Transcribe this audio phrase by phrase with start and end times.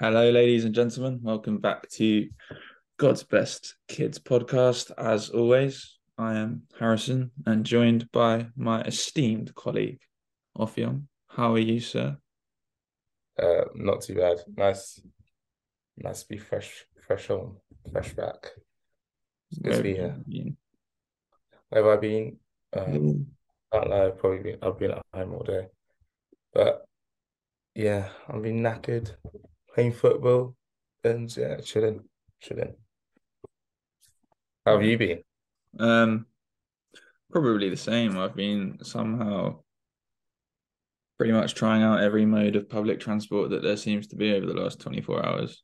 [0.00, 1.18] Hello, ladies and gentlemen.
[1.24, 2.28] Welcome back to
[2.98, 4.92] God's Best Kids podcast.
[4.96, 9.98] As always, I am Harrison and joined by my esteemed colleague,
[10.56, 11.06] Offiong.
[11.26, 12.16] How are you, sir?
[13.42, 14.36] Uh, not too bad.
[14.56, 15.00] Nice,
[15.96, 17.56] nice to be fresh, fresh on,
[17.90, 18.52] fresh back.
[19.50, 20.16] It's good to be here.
[21.70, 22.36] Where have I been?
[22.72, 23.26] Um,
[23.72, 25.66] can't lie, I've probably been, I've been at home all day.
[26.54, 26.86] But
[27.74, 29.10] yeah, I've been knackered,
[29.78, 30.56] playing football,
[31.04, 32.00] and yeah, chilling,
[32.40, 32.74] chilling.
[34.66, 35.22] How have you been?
[35.78, 36.26] Um,
[37.30, 38.18] probably the same.
[38.18, 39.60] I've been somehow
[41.16, 44.46] pretty much trying out every mode of public transport that there seems to be over
[44.46, 45.62] the last 24 hours.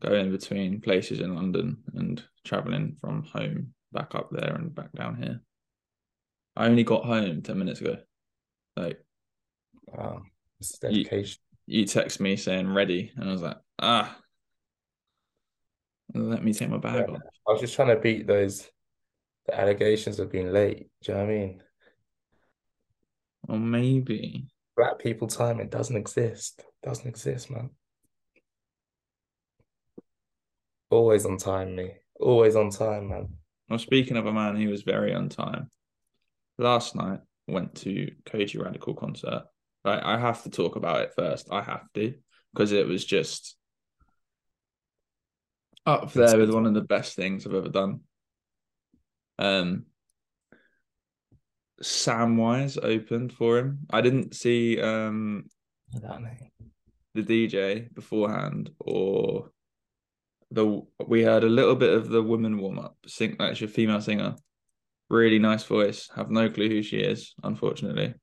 [0.00, 5.16] Going between places in London and traveling from home back up there and back down
[5.22, 5.42] here.
[6.56, 7.98] I only got home 10 minutes ago.
[8.74, 9.04] Like,
[9.86, 10.22] wow,
[10.60, 11.40] it's dedication.
[11.66, 14.16] You, text me saying ready, and I was like, ah,
[16.14, 17.14] let me take my bag Yeah.
[17.14, 17.20] off.
[17.48, 18.68] I was just trying to beat those
[19.46, 20.90] the allegations of being late.
[21.02, 21.62] Do you know what I mean?
[23.48, 24.48] Or maybe.
[24.76, 26.64] Black people time, it doesn't exist.
[26.82, 27.70] doesn't exist, man.
[30.90, 31.94] Always on time, me.
[32.20, 33.28] Always on time, man.
[33.68, 35.70] Well, speaking of a man who was very on time,
[36.58, 39.44] last night went to Kojey Radical concert.
[39.88, 41.48] I have to talk about it first.
[41.50, 42.14] I have to
[42.52, 43.56] because it was just
[45.84, 48.00] up there with one of the best things I've ever done.
[49.38, 49.86] Um,
[51.82, 53.80] Sam Wise opened for him.
[53.90, 55.44] I didn't see um
[57.14, 59.50] the DJ beforehand or
[60.50, 62.96] the we heard a little bit of the woman warm up.
[63.06, 64.36] Sing actually a female singer.
[65.08, 66.08] Really nice voice.
[66.16, 68.14] Have no clue who she is, unfortunately.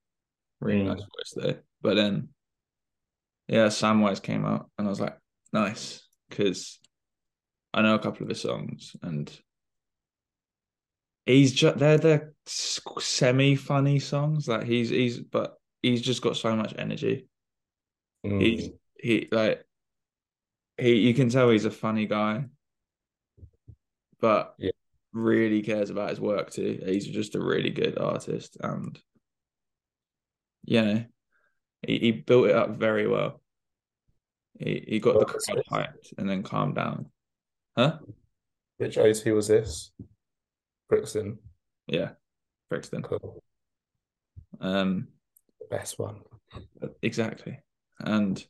[0.64, 0.88] Really Mm.
[0.88, 1.60] nice voice though.
[1.82, 2.30] But then
[3.48, 5.18] yeah, Sam Wise came out and I was like,
[5.52, 6.80] nice, because
[7.74, 9.30] I know a couple of his songs and
[11.26, 14.48] he's just they're the semi funny songs.
[14.48, 17.28] Like he's he's but he's just got so much energy.
[18.26, 18.42] Mm.
[18.42, 19.66] He's he like
[20.78, 22.46] he you can tell he's a funny guy,
[24.22, 24.72] but Yeah.
[25.12, 26.82] really cares about his work too.
[26.86, 28.98] He's just a really good artist, and
[30.64, 31.06] you know,
[31.86, 33.42] he, he built it up very well.
[34.60, 37.08] He he got the What was crowd hyped and then calmed down.
[37.78, 38.00] Huh?
[38.78, 39.92] Which O2 was this?
[40.90, 41.40] Brixton.
[41.88, 42.12] Yeah,
[42.70, 43.02] Brixton.
[43.02, 43.44] Cool.
[44.62, 45.08] Um,
[45.60, 46.22] The best one.
[47.02, 47.60] exactly,
[48.00, 48.44] and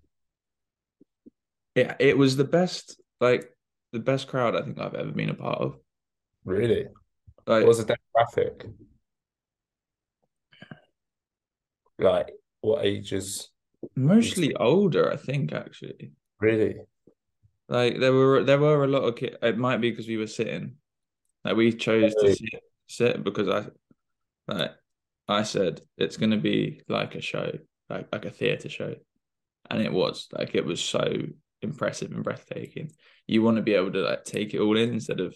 [1.75, 3.49] yeah, it was the best, like
[3.93, 5.77] the best crowd I think I've ever been a part of.
[6.45, 6.85] Really?
[7.47, 8.71] Like, What was the demographic?
[12.03, 13.49] Like, what ages?
[13.95, 16.11] mostly older, I think actually.
[16.39, 16.75] Really?
[17.69, 19.37] Like there were there were a lot of kids.
[19.41, 20.75] It might be because we were sitting.
[21.43, 23.65] Like we chose to sit, sit because I
[24.47, 24.71] like
[25.27, 27.51] I said it's gonna be like a show,
[27.89, 28.95] like like a theatre show.
[29.69, 31.13] And it was like it was so
[31.61, 32.91] impressive and breathtaking.
[33.27, 35.35] You want to be able to like take it all in instead of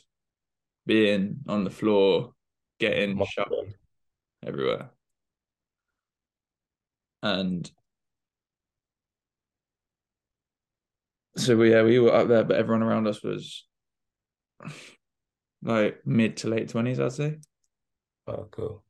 [0.86, 2.34] being on the floor,
[2.80, 3.76] getting shoved
[4.46, 4.92] everywhere.
[7.24, 7.70] And
[11.36, 13.66] so we yeah, we were up there, but everyone around us was
[15.62, 17.38] like mid to late twenties, I'd say.
[18.28, 18.84] Oh, cool.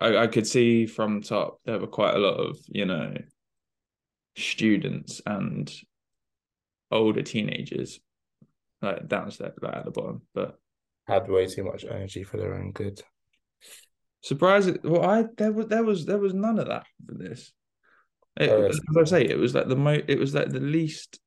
[0.00, 3.14] I, I could see from top there were quite a lot of, you know,
[4.36, 5.70] students and
[6.90, 8.00] older teenagers
[8.82, 10.22] like downstairs, like at the bottom.
[10.34, 10.58] But
[11.06, 13.02] Had way too much energy for their own good.
[14.22, 17.52] surprising well, I there was there was there was none of that for this.
[18.40, 21.20] It, Oh, as I say, it was like the mo it was like the least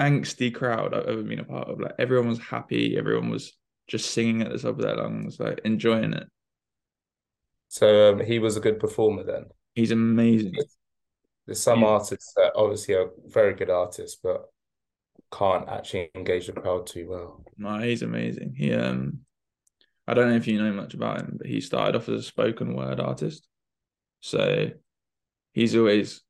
[0.00, 1.80] angsty crowd I've ever been a part of.
[1.80, 3.52] Like everyone was happy, everyone was
[3.88, 6.28] just singing at the top of their lungs, like enjoying it.
[7.68, 9.46] So um, he was a good performer then.
[9.74, 10.64] He's amazing.
[11.46, 11.84] There's some Yeah.
[11.84, 14.50] artists that obviously are very good artists, but
[15.32, 17.44] can't actually engage the crowd too well.
[17.56, 18.54] No, he's amazing.
[18.56, 19.20] He um
[20.08, 22.24] I don't know if you know much about him, but he started off as a
[22.24, 23.48] spoken word artist.
[24.20, 24.70] So
[25.56, 26.22] he's always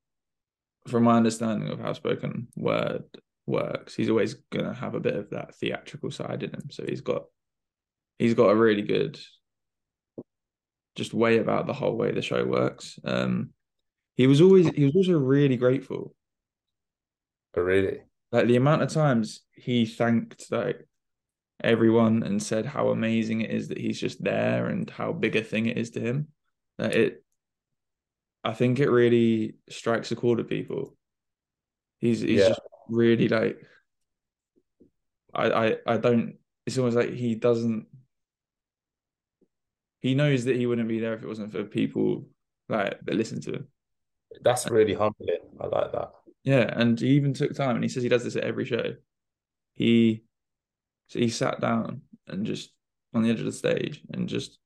[0.88, 3.02] from my understanding of how spoken word
[3.46, 6.70] works, he's always gonna have a bit of that theatrical side in him.
[6.70, 7.24] So he's got
[8.18, 9.18] he's got a really good
[10.94, 12.98] just way about the whole way the show works.
[13.04, 13.50] Um
[14.16, 16.14] he was always he was also really grateful
[17.52, 18.02] But really,
[18.32, 20.86] like the amount of times he thanked like
[21.62, 25.42] everyone and said how amazing it is that he's just there and how big a
[25.42, 26.28] thing it is to him
[26.78, 27.24] that it
[28.46, 30.96] I think it really strikes a chord with people
[31.98, 32.48] He's he's yeah.
[32.48, 33.58] just really like
[35.34, 37.86] I, I I don't it's almost like he doesn't
[40.00, 42.26] he knows that he wouldn't be there if it wasn't for people
[42.68, 43.68] like that listen to him.
[44.42, 45.38] That's really humbling.
[45.60, 46.10] I like that.
[46.44, 48.94] Yeah, and he even took time and he says he does this at every show.
[49.74, 50.24] He
[51.08, 52.70] so he sat down and just
[53.14, 54.58] on the edge of the stage and just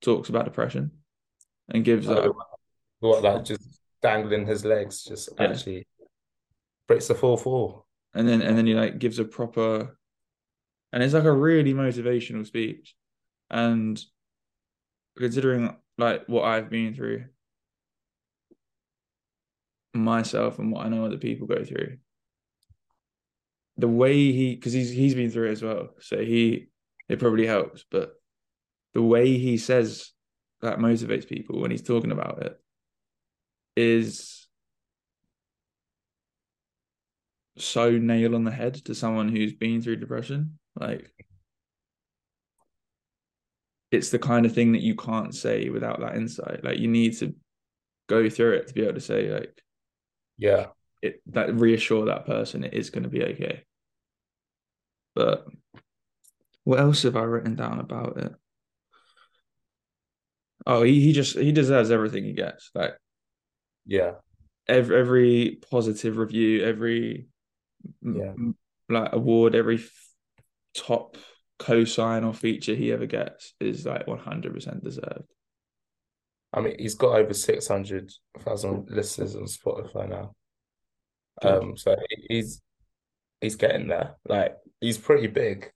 [0.00, 0.92] talks about depression
[1.68, 2.30] and gives like
[3.00, 5.46] what like just dangling his legs, just yeah.
[5.46, 5.86] actually
[6.86, 7.84] breaks the four four.
[8.14, 9.98] And then and then he like gives a proper
[10.92, 12.94] and it's like a really motivational speech.
[13.50, 14.02] And
[15.16, 17.24] considering like what I've been through
[19.94, 21.98] myself and what I know other people go through,
[23.76, 26.68] the way he because he's he's been through it as well, so he
[27.08, 27.84] it probably helps.
[27.90, 28.14] But
[28.94, 30.12] the way he says
[30.62, 32.58] that motivates people when he's talking about it
[33.78, 34.46] is
[37.56, 40.58] so nail on the head to someone who's been through depression.
[40.78, 41.12] Like
[43.90, 46.62] it's the kind of thing that you can't say without that insight.
[46.64, 47.34] Like you need to
[48.08, 49.62] go through it to be able to say like
[50.38, 50.66] yeah
[51.02, 53.62] it that reassure that person it is going to be okay
[55.14, 55.46] but
[56.64, 58.32] what else have i written down about it
[60.66, 62.96] oh he, he just he deserves everything he gets like
[63.88, 64.12] yeah
[64.68, 67.26] every every positive review every
[68.02, 68.34] yeah
[68.88, 69.82] like award every
[70.76, 71.16] top
[71.58, 75.24] co-sign or feature he ever gets is like 100% deserved
[76.52, 80.34] I mean, he's got over six hundred thousand listeners on Spotify now.
[81.42, 81.94] Um, so
[82.28, 82.62] he's
[83.40, 84.16] he's getting there.
[84.26, 85.70] Like he's pretty big.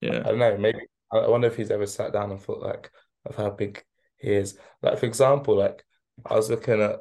[0.00, 0.56] Yeah, I don't know.
[0.56, 0.80] Maybe
[1.12, 2.90] I wonder if he's ever sat down and thought like
[3.26, 3.82] of how big
[4.18, 4.56] he is.
[4.82, 5.84] Like for example, like
[6.24, 7.00] I was looking at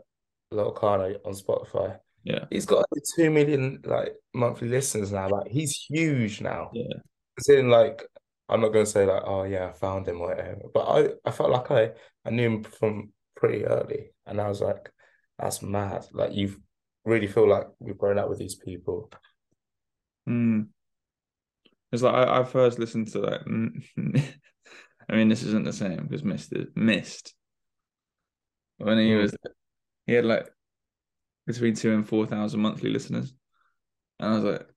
[0.51, 1.99] Kana on Spotify.
[2.23, 5.29] Yeah, he's got like two million like monthly listeners now.
[5.29, 6.71] Like he's huge now.
[6.73, 6.97] Yeah,
[7.37, 8.03] it's in like
[8.49, 10.61] I'm not gonna say like, oh yeah, I found him or whatever.
[10.73, 11.91] But I, I felt like I,
[12.25, 14.11] I knew him from pretty early.
[14.25, 14.89] And I was like,
[15.37, 16.05] that's mad.
[16.13, 16.55] Like you
[17.05, 19.11] really feel like you've grown up with these people.
[20.27, 20.67] Mm.
[21.91, 23.41] It's like I, I first listened to that.
[25.09, 27.33] I mean, this isn't the same because Mist Mist
[28.77, 29.21] when he mm.
[29.21, 29.35] was
[30.07, 30.49] he had like
[31.45, 33.33] between two and four thousand monthly listeners,
[34.19, 34.67] and I was like,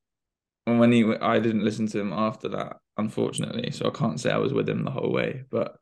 [0.66, 4.30] and when he I didn't listen to him after that, unfortunately, so I can't say
[4.30, 5.44] I was with him the whole way.
[5.50, 5.76] But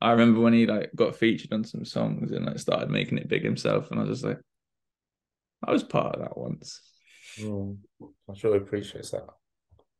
[0.00, 3.28] I remember when he like got featured on some songs and like started making it
[3.28, 4.40] big himself, and I was just like,
[5.66, 6.80] I was part of that once.
[7.38, 9.26] Mm, I sure appreciate that.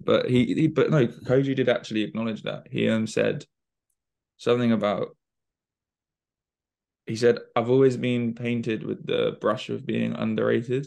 [0.02, 2.66] But he, he, but no, Kojey did actually acknowledge that.
[2.70, 3.44] He um said
[4.36, 5.16] something about.
[7.10, 10.86] He said, "I've always been painted with the brush of being underrated."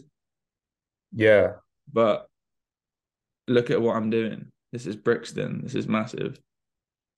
[1.12, 1.56] Yeah,
[1.92, 2.30] but
[3.46, 4.50] look at what I'm doing.
[4.72, 5.60] This is Brixton.
[5.62, 6.40] This is massive.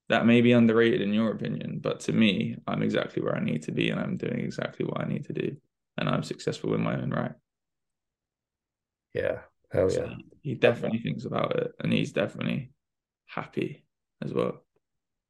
[0.09, 3.63] That may be underrated in your opinion, but to me, I'm exactly where I need
[3.63, 5.57] to be and I'm doing exactly what I need to do.
[5.99, 7.35] And I'm successful in my own right.
[9.15, 9.39] Yeah.
[9.71, 9.97] Hell yeah.
[9.99, 12.73] So he definitely thinks about it and he's definitely
[13.27, 13.85] happy
[14.21, 14.65] as well.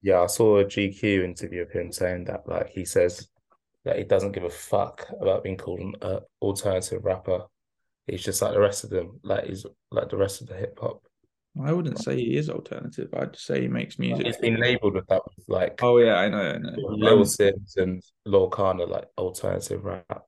[0.00, 3.28] Yeah, I saw a GQ interview of him saying that like he says
[3.86, 7.46] that he doesn't give a fuck about being called an uh, alternative rapper.
[8.06, 10.78] He's just like the rest of them, like he's like the rest of the hip
[10.80, 11.02] hop
[11.64, 13.08] I wouldn't say he is alternative.
[13.14, 14.26] I'd say he makes music.
[14.26, 16.74] He's been labelled with that, like oh yeah, I know, I know.
[16.76, 20.24] Lil Simz and Lil Kana like alternative rap.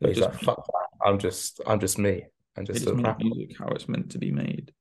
[0.00, 1.06] But he's like, fuck that.
[1.06, 2.24] I'm just, I'm just me.
[2.56, 4.72] I'm just, just a music how it's meant to be made.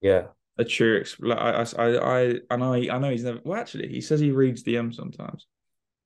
[0.00, 0.26] Yeah,
[0.58, 1.04] a true.
[1.18, 3.40] Like I, I, I, I know, I know he's never.
[3.44, 5.46] Well, actually, he says he reads DM sometimes,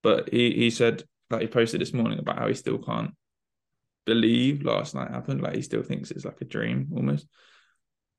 [0.03, 3.15] but he he said that he posted this morning about how he still can't
[4.07, 5.41] believe last night happened.
[5.41, 7.27] Like he still thinks it's like a dream almost.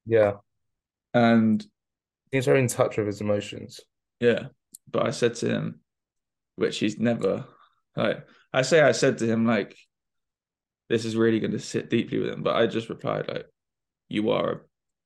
[0.06, 0.34] Yeah.
[1.14, 1.66] And
[2.32, 3.80] he's very in touch with his emotions.
[4.20, 4.48] Yeah.
[4.92, 5.80] But I said to him,
[6.56, 7.46] which he's never
[7.96, 9.76] like I say I said to him like
[10.90, 13.48] this is really going to sit deeply with him, but I just replied like
[14.08, 14.60] you are a,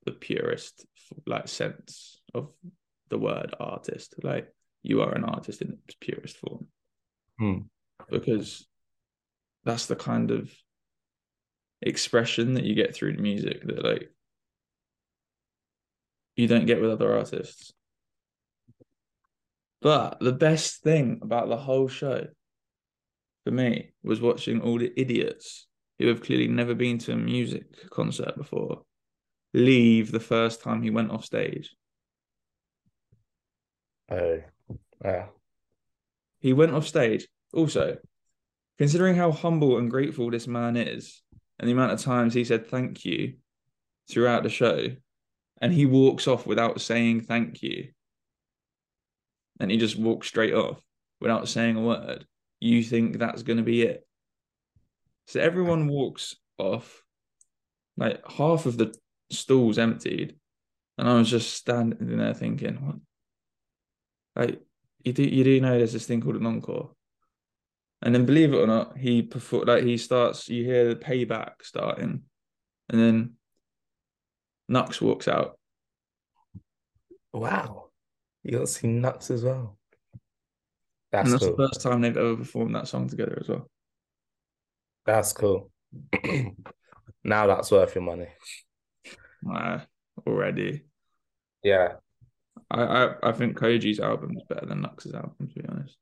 [0.06, 0.86] the purest
[1.26, 2.50] like sense of
[3.10, 4.16] the word artist.
[4.24, 4.54] Like
[4.84, 6.68] you are an artist in its purest form.
[7.40, 7.58] Hmm.
[8.12, 8.68] Because
[9.64, 10.52] that's the kind of
[11.82, 14.12] expression that you get through the music that like
[16.36, 17.74] you don't get with other artists.
[19.82, 22.28] But the best thing about the whole show
[23.46, 27.90] for me was watching all the idiots who have clearly never been to a music
[27.90, 28.84] concert before
[29.54, 31.76] leave the first time he went off stage.
[34.12, 34.40] Oh,
[35.04, 35.26] yeah.
[36.40, 37.28] He went off stage.
[37.54, 37.98] Also,
[38.78, 41.22] considering how humble and grateful this man is,
[41.60, 43.36] and the amount of times he said thank you
[44.10, 44.88] throughout the show,
[45.62, 47.90] and he walks off without saying thank you,
[49.60, 50.82] and he just walks straight off
[51.20, 52.26] without saying a word,
[52.60, 54.06] you think that's going to be it.
[55.28, 57.04] So everyone walks off,
[57.98, 58.96] like half of the
[59.32, 60.36] stalls emptied,
[60.98, 62.96] and I was just standing there thinking, what?
[64.36, 64.62] Like
[65.04, 66.92] you do, you do know there's this thing called an encore,
[68.02, 70.48] and then believe it or not, he perform like he starts.
[70.50, 72.24] You hear the payback starting,
[72.90, 73.34] and then
[74.70, 75.60] Knucks walks out.
[77.34, 77.90] Wow,
[78.44, 79.78] you got to see Knucks as well.
[81.12, 81.56] That's, and that's cool.
[81.56, 83.70] the first time they've ever performed that song together as well.
[85.06, 85.72] That's cool.
[87.24, 88.28] now that's worth your money.
[89.52, 89.80] Uh,
[90.28, 90.84] already.
[91.64, 91.94] Yeah.
[92.70, 95.98] I, I, I think Kojey's album is better than Knucks's album, to be honest.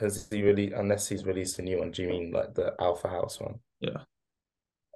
[0.00, 3.08] Has he really, unless he's released a new one, do you mean like the Alpha
[3.08, 3.60] House one?
[3.80, 3.98] Yeah.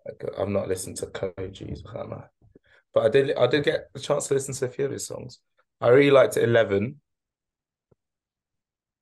[0.07, 2.25] Like, I've not listened to Kojey's, I.
[2.95, 5.07] But I did I did get the chance to listen to a few of his
[5.07, 5.39] songs.
[5.81, 7.01] I really liked Eleven.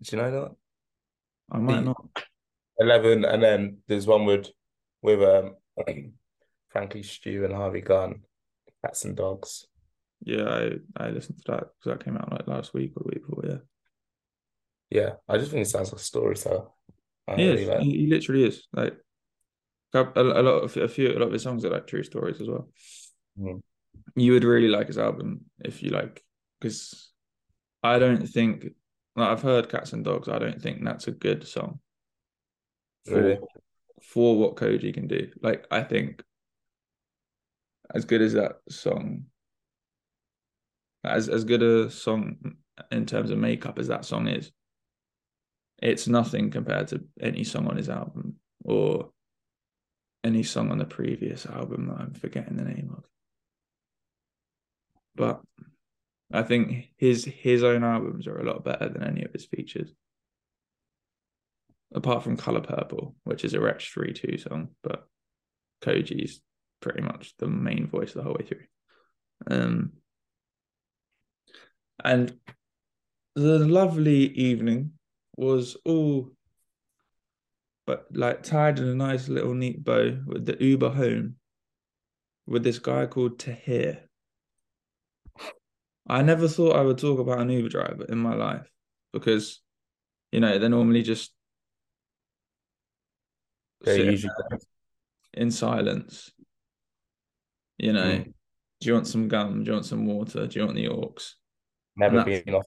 [0.02, 0.50] Do you know that?
[1.50, 2.24] I might the, not.
[2.78, 4.48] Eleven, and then there's one with
[5.02, 5.56] with um
[6.68, 8.22] Frankie Stew and Harvey Gunn,
[8.84, 9.66] Cats and Dogs.
[10.20, 13.08] Yeah, I, I listened to that because that came out like last week or the
[13.14, 13.44] week before.
[13.46, 13.58] Yeah.
[14.90, 16.66] Yeah, I just think it sounds like a storyteller.
[17.34, 17.68] He really is.
[17.68, 17.80] Like...
[17.80, 18.66] He, he, literally is.
[18.72, 18.96] Like
[19.94, 22.40] a, a, lot of a few a lot of his songs are like true stories
[22.40, 22.68] as well.
[23.38, 23.62] Mm.
[24.14, 26.22] You would really like his album if you like
[26.60, 27.12] because
[27.82, 28.66] I don't think
[29.16, 30.28] like, I've heard Cats and Dogs.
[30.28, 31.80] I don't think that's a good song
[33.06, 33.38] for really?
[34.02, 35.30] for what Kojey can do.
[35.42, 36.22] Like I think
[37.94, 39.24] as good as that song,
[41.04, 42.36] as as good a song
[42.90, 44.52] in terms of makeup as that song is,
[45.78, 49.10] it's nothing compared to any song on his album or
[50.24, 53.04] any song on the previous album that I'm forgetting the name of.
[55.14, 55.40] But
[56.32, 59.90] I think his his own albums are a lot better than any of his features.
[61.94, 65.06] Apart from Color Purple, which is a Wretch 32 song, but
[65.82, 66.40] Kojey's
[66.80, 68.66] pretty much the main voice the whole way through.
[69.48, 69.92] Um,
[72.04, 72.36] and
[73.34, 74.92] the lovely evening
[75.36, 76.30] was all
[77.86, 81.36] but like tied in a nice little neat bow with the Uber home
[82.46, 84.00] with this guy called Tahir.
[86.08, 88.68] I never thought I would talk about an Uber driver in my life
[89.12, 89.60] because,
[90.32, 91.32] you know, they're normally just
[95.34, 96.32] in silence.
[97.78, 98.24] You know, mm.
[98.80, 99.62] do you want some gum?
[99.62, 100.46] Do you want some water?
[100.46, 101.14] Do you want the aux?
[101.96, 102.66] Never been off.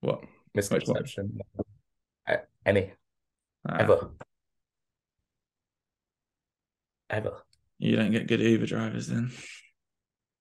[0.00, 0.24] What?
[0.54, 1.40] Misconception.
[2.64, 2.92] Any.
[3.68, 3.76] Ah.
[3.78, 4.10] Ever.
[7.10, 7.42] Ever.
[7.78, 9.32] You don't get good Uber drivers then.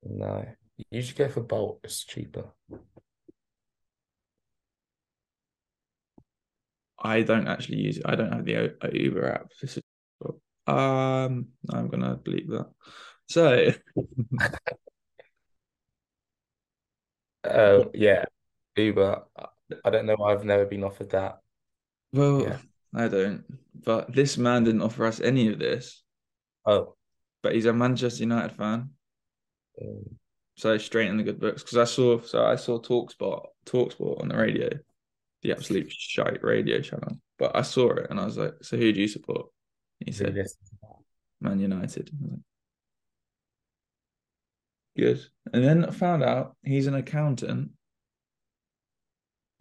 [0.03, 0.45] No.
[0.89, 1.79] You should go for Bolt.
[1.83, 2.45] It's cheaper.
[7.03, 8.03] I don't actually use it.
[8.05, 9.47] I don't have the Uber app.
[9.59, 9.83] This is,
[10.67, 12.69] um, I'm gonna believe that.
[13.27, 13.71] So,
[17.43, 18.25] uh, yeah,
[18.75, 19.23] Uber.
[19.83, 20.17] I don't know.
[20.23, 21.39] I've never been offered that.
[22.13, 22.57] Well, yeah.
[22.93, 23.43] I don't.
[23.73, 26.03] But this man didn't offer us any of this.
[26.65, 26.95] Oh,
[27.41, 28.89] but he's a Manchester United fan.
[29.81, 30.03] Um,
[30.57, 34.27] so straight in the good books because I saw so I saw Talksport Talksport on
[34.27, 34.69] the radio,
[35.41, 37.17] the absolute shite radio channel.
[37.39, 39.47] But I saw it and I was like, "So who do you support?"
[40.05, 40.35] He said,
[41.39, 42.39] "Man United." Like,
[44.97, 45.25] Good.
[45.53, 47.71] And then I found out he's an accountant,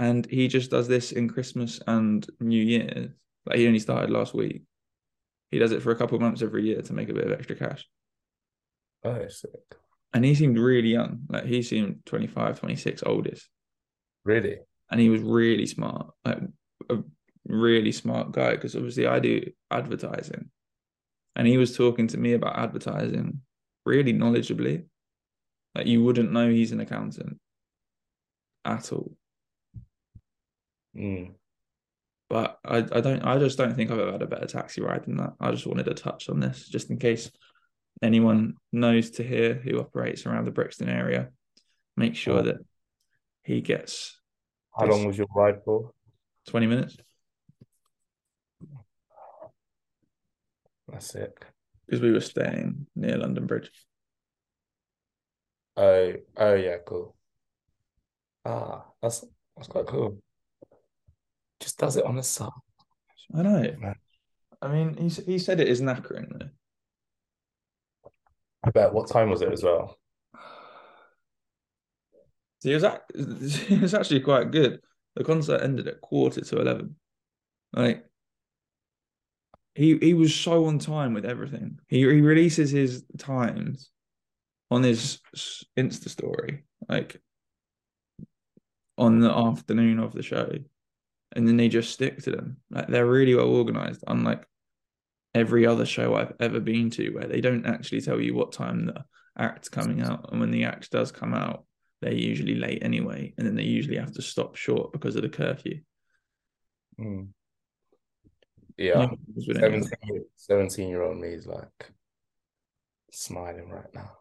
[0.00, 3.14] and he just does this in Christmas and New Year.
[3.46, 4.62] Like he only started last week.
[5.52, 7.32] He does it for a couple of months every year to make a bit of
[7.32, 7.88] extra cash.
[9.04, 9.76] Oh, sick
[10.12, 11.20] and he seemed really young.
[11.28, 13.48] Like he seemed 25, 26, oldest.
[14.24, 14.58] Really?
[14.90, 16.40] And he was really smart, like
[16.88, 16.98] a
[17.46, 18.50] really smart guy.
[18.52, 20.50] Because obviously I do advertising,
[21.36, 23.40] and he was talking to me about advertising
[23.86, 24.84] really knowledgeably.
[25.74, 27.38] Like you wouldn't know he's an accountant
[28.64, 29.12] at all.
[31.00, 31.32] Mm.
[32.28, 35.04] But I, I don't I just don't think I've ever had a better taxi ride
[35.04, 35.32] than that.
[35.40, 37.30] I just wanted to touch on this just in case
[38.02, 41.30] anyone knows Tahir who operates around the Brixton area,
[41.96, 42.42] make sure oh.
[42.42, 42.58] that
[43.42, 44.20] he gets.
[44.78, 45.92] How long was your ride for?
[46.48, 46.96] 20 minutes.
[50.88, 51.36] That's it.
[51.86, 53.70] Because we were staying near London Bridge.
[55.76, 57.16] Oh, oh yeah, cool.
[58.44, 59.24] Ah, that's
[59.56, 60.18] that's quite cool.
[61.60, 62.48] Just does it on the side.
[63.34, 63.74] I know.
[63.78, 63.94] Man.
[64.62, 66.48] I mean, he he said it is knackering though.
[68.64, 68.92] I bet.
[68.92, 69.96] What time was it as well?
[72.62, 74.80] He was, it was actually quite good.
[75.16, 76.96] The concert ended at quarter to eleven.
[77.72, 78.04] Like
[79.74, 81.78] he he was so on time with everything.
[81.88, 83.90] He he releases his times
[84.70, 85.20] on his
[85.76, 87.20] Insta story, like
[88.98, 90.52] on the afternoon of the show,
[91.36, 92.56] and then they just stick to them.
[92.70, 94.44] Like they're really well organized, unlike
[95.34, 98.86] every other show I've ever been to, where they don't actually tell you what time
[98.86, 99.04] the
[99.38, 101.64] act's coming out, and when the act does come out,
[102.00, 105.28] they're usually late anyway, and then they usually have to stop short because of the
[105.28, 105.80] curfew.
[106.98, 107.28] Mm.
[108.76, 109.08] Yeah,
[109.38, 111.92] 17, 17 year old me is like
[113.12, 114.12] smiling right now.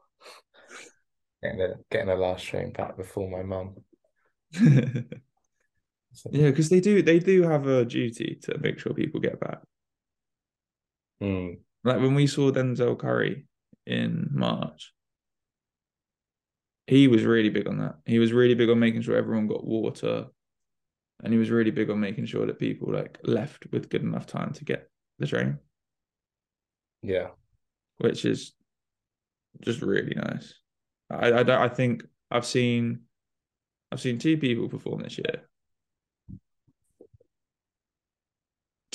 [1.42, 3.78] Getting a, getting a last train back before my mum.
[6.32, 9.60] yeah, because they do they do have a duty to make sure people get back.
[11.22, 11.60] Mm.
[11.84, 13.46] Like when we saw Denzel Curry
[13.86, 14.94] in March,
[16.88, 17.96] he was really big on that.
[18.06, 20.28] He was really big on making sure everyone got water,
[21.24, 24.26] and he was really big on making sure that people like left with good enough
[24.26, 25.60] time to get the train.
[27.02, 27.30] Yeah,
[27.98, 28.54] which is
[29.62, 30.54] just really nice.
[31.10, 33.02] I I, I think I've seen
[33.92, 35.50] I've seen two people perform this year.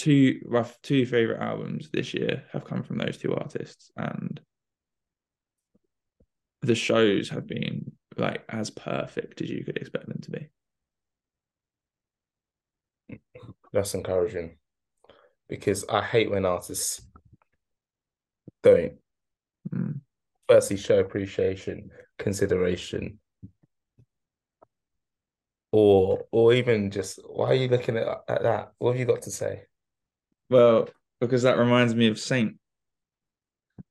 [0.05, 4.39] Two my two favorite albums this year have come from those two artists, and
[6.61, 10.51] the shows have been like as perfect as you could expect them to be.
[13.73, 14.59] That's encouraging
[15.49, 17.01] because I hate when artists
[18.63, 18.99] don't
[19.75, 20.01] mm.
[20.47, 23.21] firstly show appreciation, consideration,
[25.73, 28.73] or or even just why are you looking at, at that?
[28.77, 29.63] What have you got to say?
[30.55, 30.89] Well,
[31.21, 32.55] because that reminds me of Sainté.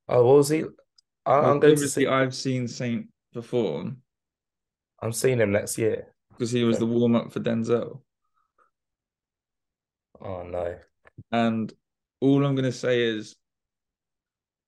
[0.07, 0.63] Oh, what was he?
[1.25, 2.07] I, am going to see.
[2.07, 3.97] I've seen Sainté perform.
[5.01, 7.99] I'm seeing him next year because he was the warm up for Denzel.
[10.21, 10.77] Oh no!
[11.33, 11.73] And
[12.21, 13.35] all I'm going to say is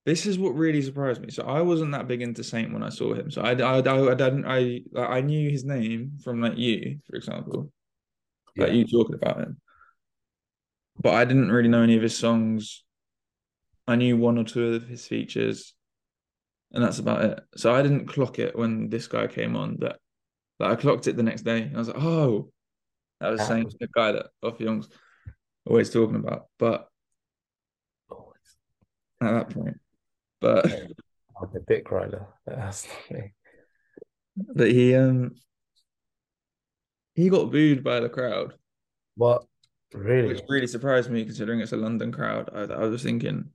[0.05, 1.31] this is what really surprised me.
[1.31, 3.31] So I wasn't that big into Sainté when I saw him.
[3.31, 7.15] So I, I, I, I didn't, I, I knew his name from like you, for
[7.15, 7.71] example,
[8.57, 8.65] yeah.
[8.65, 9.57] like you talking about him,
[10.99, 12.83] but I didn't really know any of his songs.
[13.87, 15.73] I knew one or two of his features,
[16.71, 17.39] and that's about it.
[17.55, 19.77] So I didn't clock it when this guy came on.
[19.79, 19.97] That,
[20.59, 21.71] that I clocked it the next day.
[21.73, 22.49] I was like, oh,
[23.19, 24.89] that was Sainté, the guy that Offiong's
[25.65, 26.47] always talking about.
[26.57, 26.87] But
[29.21, 29.77] at that point
[30.45, 30.65] but
[31.41, 32.27] I'm a bit grinder.
[32.45, 33.33] That's me.
[34.37, 35.31] But he um
[37.15, 38.53] he got booed by the crowd.
[39.15, 39.45] What?
[39.95, 40.27] Really?
[40.27, 42.49] Which really surprised me considering it's a London crowd.
[42.53, 43.49] I, I was thinking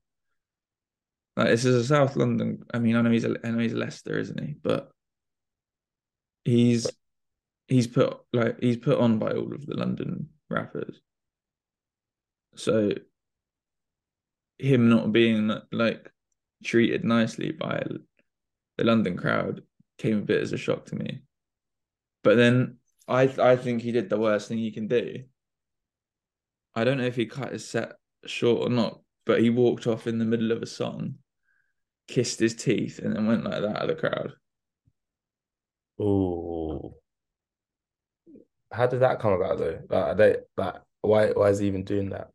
[1.36, 2.64] like this is a South London.
[2.72, 4.54] I mean, I know he's a I know he's Leicester, isn't he?
[4.62, 4.90] But
[6.44, 6.90] he's
[7.68, 11.00] he's put like he's put on by all of the London rappers.
[12.56, 12.92] So
[14.58, 16.10] him not being like
[16.64, 17.82] treated nicely by
[18.78, 19.62] the London crowd
[19.98, 21.20] came a bit as a shock to me.
[22.24, 25.24] But then I I think he did the worst thing he can do.
[26.74, 27.92] I don't know if he cut his set
[28.26, 31.16] short or not, but he walked off in the middle of a song,
[32.08, 34.32] kissed his teeth, and then went like that at the crowd.
[35.98, 36.96] Oh,
[38.72, 39.80] how did that come about though?
[39.88, 42.28] Like, they like why why is he even doing that?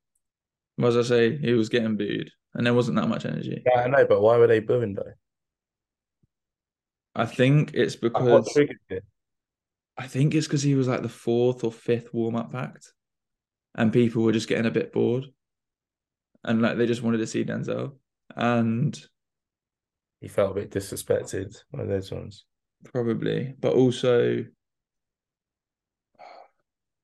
[0.84, 3.64] As I say, he was getting booed and there wasn't that much energy.
[3.66, 5.14] Yeah, I know, but why were they booing though?
[7.16, 8.58] I think it's because
[9.98, 12.94] I think it's because he was like the fourth or fifth warm up act,
[13.76, 15.26] and people were just getting a bit bored,
[16.44, 17.94] and like they just wanted to see Denzel,
[18.36, 19.00] and
[20.22, 21.56] he felt a bit disrespected.
[21.74, 22.46] Of those ones,
[22.84, 24.46] probably, but also,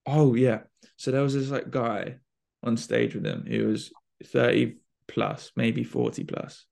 [0.06, 0.62] oh yeah,
[0.96, 2.16] so there was this like guy
[2.64, 3.92] on stage with him who was
[4.26, 4.78] thirty
[5.12, 6.66] plus, maybe 40 plus,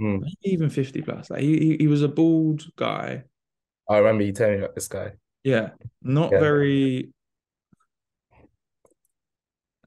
[0.00, 0.20] mm.
[0.20, 1.30] maybe even 50 plus.
[1.30, 3.24] Like he, he was a bald guy.
[3.88, 5.12] I remember you telling me about this guy.
[5.44, 5.70] Yeah,
[6.02, 6.40] not yeah.
[6.40, 7.10] very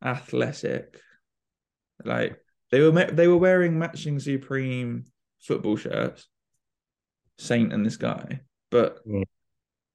[0.03, 0.99] athletic.
[2.03, 2.39] Like
[2.71, 5.05] they were they were wearing matching Supreme
[5.39, 6.27] football shirts,
[7.39, 9.23] Sainté and this guy, but mm.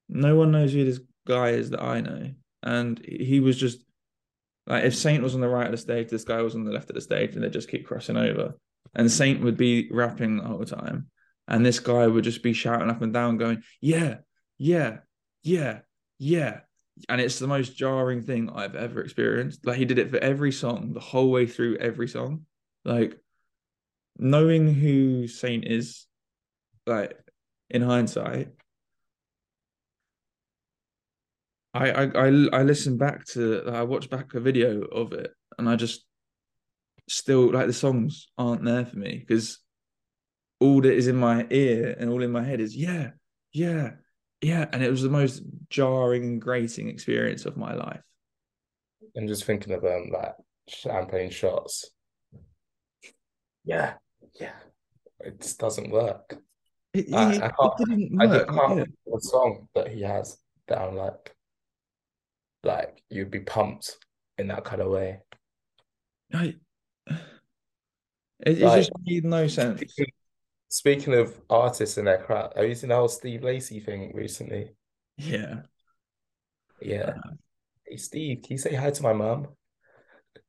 [0.09, 2.31] no one knows who this guy is that I know.
[2.63, 3.85] And he was just
[4.67, 6.73] like if Sainté was on the right of the stage, this guy was on the
[6.73, 8.55] left of the stage, and they just keep crossing over.
[8.95, 11.09] And Sainté would be rapping the whole time,
[11.49, 14.19] and this guy would just be shouting up and down, going, "Yeah,
[14.59, 14.99] yeah,
[15.43, 15.81] yeah,
[16.19, 16.61] yeah."
[17.09, 19.67] And it's the most jarring thing I've ever experienced.
[19.67, 22.47] Like he did it for every song, the whole way through every song.
[22.85, 23.19] Like
[24.19, 26.07] knowing who Sainté is,
[26.87, 27.19] like
[27.69, 28.49] in hindsight,
[31.75, 35.77] I I I, I back to I watched back a video of it and I
[35.77, 36.05] just
[37.09, 39.59] still like the songs aren't there for me because
[40.61, 43.11] all that is in my ear and all in my head is yeah,
[43.53, 43.93] yeah,
[44.41, 44.67] yeah.
[44.73, 48.03] And it was the most jarring and grating experience of my life.
[49.15, 50.35] And just thinking of um like
[50.69, 51.91] champagne shots.
[53.65, 53.95] Yeah,
[54.41, 54.53] yeah.
[55.21, 56.39] It just doesn't work.
[56.93, 58.31] It, I, it, I can't, it didn't work.
[58.31, 59.15] I just can't yeah.
[59.17, 61.35] a song that he has that I'm like
[62.63, 63.97] like you'd be pumped
[64.39, 65.21] in that kind of way.
[66.33, 66.55] I
[68.41, 69.97] it, like, just made no sense.
[70.69, 74.75] Speaking of artists and their crap, have you seen the whole Steve Lacy thing recently?
[75.17, 75.63] Yeah.
[76.81, 77.15] Yeah.
[77.17, 77.31] Uh,
[77.87, 79.49] hey Steve, can you say hi to my mom?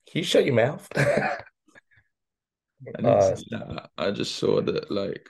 [0.10, 0.88] Can you shut your mouth?
[0.97, 1.38] I
[3.03, 3.36] uh.
[3.97, 5.27] I just saw that like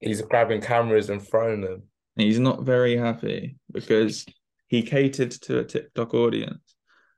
[0.00, 1.84] he's grabbing cameras and throwing them.
[2.16, 4.26] He's not very happy because
[4.66, 6.74] he catered to a TikTok audience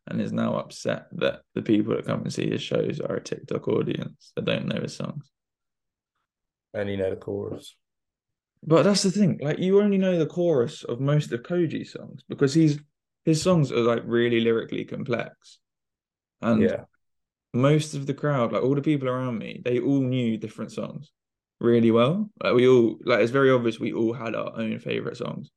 [0.06, 3.22] and is now upset that the people that come and see his shows are a
[3.22, 5.30] TikTok audience that don't know his songs.
[6.74, 7.76] Only know the chorus.
[8.62, 12.22] But that's the thing, like you only know the chorus of most of Kojey's songs
[12.28, 12.78] because he's
[13.24, 15.58] his songs are like really lyrically complex.
[16.42, 16.84] And yeah.
[17.54, 21.10] most of the crowd, like all the people around me, they all knew different songs
[21.58, 22.30] really well.
[22.42, 25.50] Like we all like it's very obvious we all had our own favorite songs.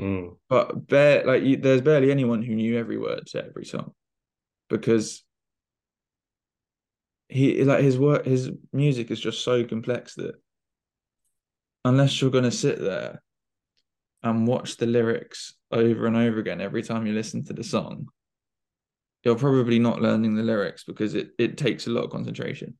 [0.00, 0.36] Mm.
[0.48, 3.92] But bare like you, there's barely anyone who knew every word to every song
[4.68, 5.23] because
[7.34, 10.36] he like his work his music is just so complex that
[11.84, 13.20] unless you're going to sit there
[14.22, 18.06] and watch the lyrics over and over again every time you listen to the song
[19.24, 22.78] you're probably not learning the lyrics because it, it takes a lot of concentration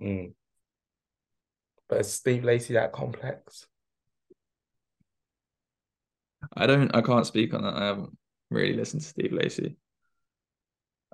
[0.00, 0.32] mm.
[1.90, 3.66] but is steve lacy that complex
[6.56, 6.94] I don't.
[6.94, 7.74] I can't speak on that.
[7.74, 8.16] I haven't
[8.50, 9.76] really listened to Steve Lacy.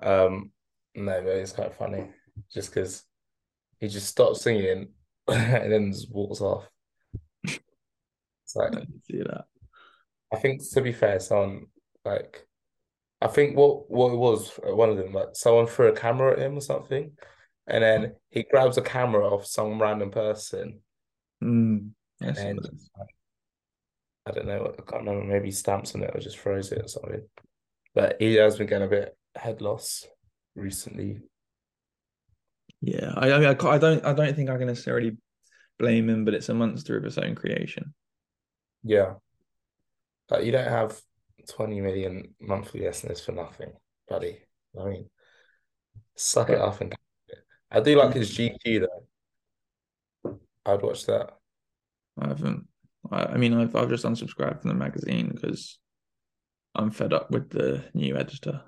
[0.01, 0.51] Um,
[0.95, 2.09] no, but it's quite funny
[2.51, 3.03] just because
[3.79, 4.89] he just stops singing
[5.27, 6.67] and then just walks off.
[7.43, 9.45] It's like I see that.
[10.33, 11.67] I think to be fair, someone
[12.05, 12.45] like
[13.21, 16.39] I think what what it was one of them like someone threw a camera at
[16.39, 17.11] him or something,
[17.67, 20.81] and then he grabs a camera off some random person,
[21.43, 21.89] mm,
[22.21, 22.59] and then
[24.25, 24.73] I don't know.
[24.77, 25.25] I can't remember.
[25.25, 27.23] Maybe stamps on it or just throws it or something.
[27.93, 30.07] But he has been getting a bit head loss
[30.55, 31.21] recently.
[32.81, 35.17] Yeah, I, I mean, I, I don't, I don't think I can necessarily
[35.79, 37.93] blame him, but it's a monster of its own creation.
[38.83, 39.13] Yeah,
[40.27, 40.99] but you don't have
[41.49, 43.71] twenty million monthly listeners for nothing,
[44.09, 44.39] buddy.
[44.79, 45.09] I mean,
[46.15, 46.93] suck it up and.
[47.71, 50.37] I do like his GQ though.
[50.65, 51.31] I'd watch that.
[52.19, 52.67] I haven't.
[53.11, 55.79] I, I mean, I've I've just unsubscribed from the magazine because
[56.75, 58.61] I'm fed up with the new editor.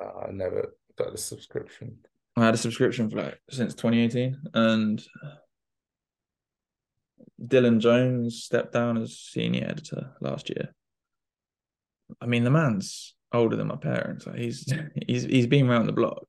[0.00, 1.98] I never got a subscription.
[2.36, 5.02] I had a subscription for like since 2018, and
[7.42, 10.74] Dylan Jones stepped down as senior editor last year.
[12.20, 14.26] I mean, the man's older than my parents.
[14.26, 14.72] Like he's
[15.06, 16.26] he's he's been around the block.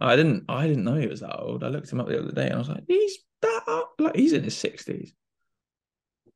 [0.00, 1.64] I didn't I didn't know he was that old.
[1.64, 4.32] I looked him up the other day and I was like, he's that like he's
[4.32, 5.14] in his sixties.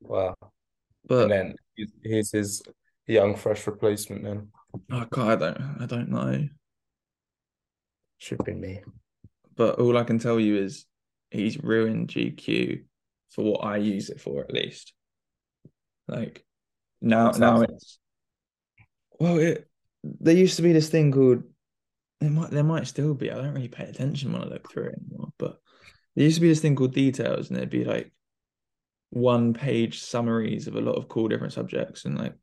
[0.00, 0.34] Wow.
[1.06, 1.54] But and then
[2.02, 2.62] he's his
[3.06, 4.48] young fresh replacement then.
[4.92, 6.48] Oh God, I don't I don't know.
[8.18, 8.82] Should be me.
[9.56, 10.86] But all I can tell you is
[11.30, 12.84] he's ruined GQ
[13.30, 14.92] for what I use it for at least.
[16.08, 16.44] Like
[17.00, 17.98] now now it's
[19.18, 19.68] well it
[20.02, 21.42] there used to be this thing called
[22.20, 23.30] there might there might still be.
[23.30, 25.58] I don't really pay attention when I look through it anymore, but
[26.14, 28.12] there used to be this thing called details, and there'd be like
[29.10, 32.34] one page summaries of a lot of cool different subjects, and like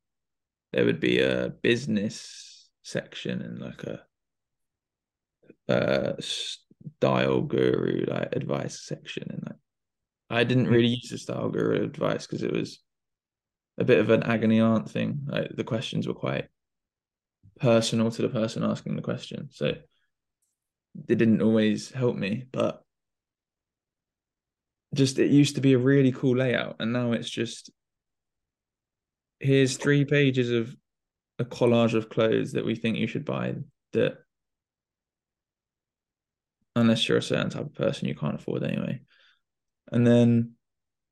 [0.73, 4.01] there would be a business section and like a
[5.69, 9.57] uh style guru like advice section and like
[10.29, 12.79] I didn't really use the style guru advice because it was
[13.77, 15.21] a bit of an agony aunt thing.
[15.27, 16.47] Like the questions were quite
[17.59, 19.49] personal to the person asking the question.
[19.51, 19.67] So
[21.07, 22.83] it didn't always help me, but
[24.93, 27.69] just it used to be a really cool layout and now it's just
[29.39, 30.75] here's three pages of
[31.39, 33.55] a collage of clothes that we think you should buy
[33.93, 34.17] that
[36.75, 39.01] unless you're a certain type of person you can't afford anyway.
[39.91, 40.53] And then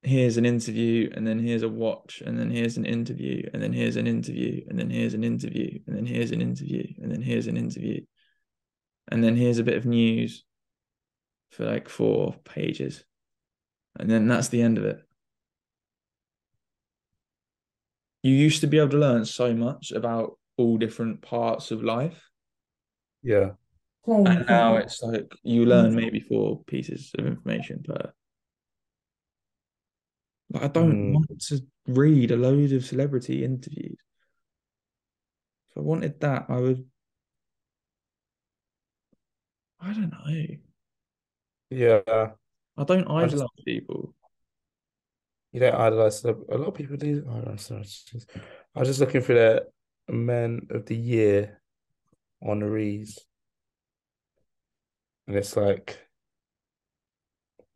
[0.01, 3.73] here's an interview and then here's a watch and then here's an interview and then
[3.73, 7.21] here's an interview and then here's an interview and then here's an interview and then
[7.21, 8.01] here's an interview.
[9.11, 10.43] And then here's a bit of news
[11.51, 13.03] for like four pages,
[13.99, 14.99] and then that's the end of it.
[18.25, 22.27] You used to be able to learn so much about all different parts of life.
[23.21, 23.51] Yeah.
[24.07, 28.11] And now it's like you learn maybe four pieces of information per.
[30.49, 31.13] Like I don't mm.
[31.13, 33.99] want to read a load of celebrity interviews.
[35.69, 36.83] If I wanted that, I would.
[39.79, 40.55] I don't know.
[41.69, 42.01] Yeah.
[42.75, 44.14] I don't idolize I just, people.
[45.55, 47.25] You don't idolize a lot of people do.
[47.29, 47.85] Oh, I'm sorry.
[48.75, 49.65] I was just looking for the
[50.09, 51.61] men of the year
[52.43, 53.19] honorees.
[55.25, 55.97] And it's like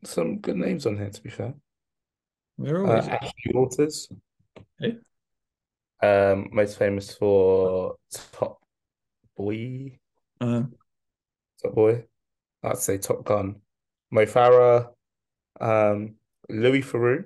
[0.03, 1.53] some good names on here, to be fair.
[2.57, 4.09] We're always uh, Ashley Walters.
[4.77, 4.97] Hey?
[6.03, 7.95] Um, most famous for
[8.33, 8.59] Top
[9.37, 9.97] Boy.
[10.41, 10.63] Uh,
[11.63, 12.03] Top Boy.
[12.61, 13.55] I'd say Top Gun.
[14.11, 14.89] Mo Farah.
[15.61, 16.15] Um,
[16.49, 17.23] Louis Theroux.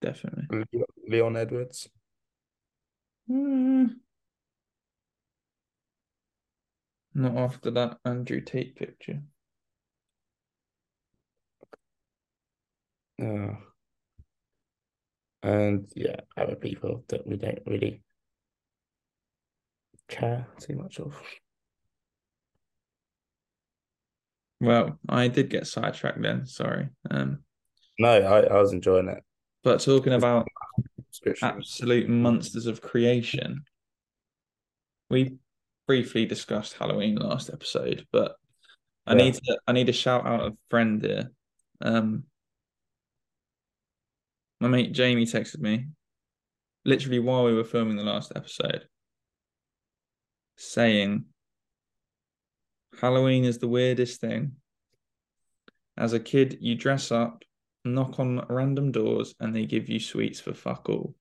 [0.00, 0.64] Definitely.
[1.08, 1.88] Leon Edwards.
[3.30, 3.96] Mm.
[7.14, 9.22] Not after that Andrew Tate picture.
[13.20, 13.54] Uh,
[15.42, 18.02] and yeah, other people that we don't really
[20.08, 21.18] care too much of.
[24.60, 26.46] Well, I did get sidetracked then.
[26.46, 26.88] Sorry.
[27.10, 27.40] Um,
[27.98, 29.22] no, I, I was enjoying it.
[29.66, 30.46] But talking about
[31.42, 33.64] absolute monsters of creation,
[35.10, 35.38] we
[35.88, 38.36] briefly discussed Halloween last episode, but
[39.08, 39.24] I yeah.
[39.24, 41.32] need to I need to shout out a friend here.
[41.80, 42.26] Um,
[44.60, 45.86] my mate Jamie texted me
[46.84, 48.86] literally while we were filming the last episode
[50.54, 51.24] saying
[53.00, 54.52] Halloween is the weirdest thing.
[55.96, 57.42] As a kid, you dress up,
[57.86, 61.14] knock on random doors, and they give you sweets for fuck all.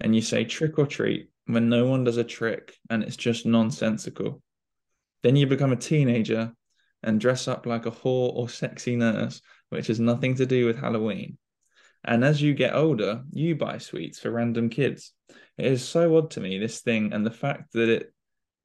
[0.00, 3.46] And you say trick or treat, when no one does a trick and it's just
[3.46, 4.42] nonsensical.
[5.22, 6.52] Then you become a teenager
[7.02, 10.78] and dress up like a whore or sexy nurse, which has nothing to do with
[10.78, 11.38] Halloween.
[12.04, 15.12] And as you get older, you buy sweets for random kids.
[15.56, 18.12] It is so odd to me, this thing, and the fact that it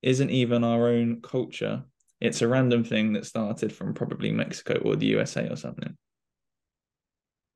[0.01, 1.83] isn't even our own culture.
[2.19, 5.97] It's a random thing that started from probably Mexico or the USA or something.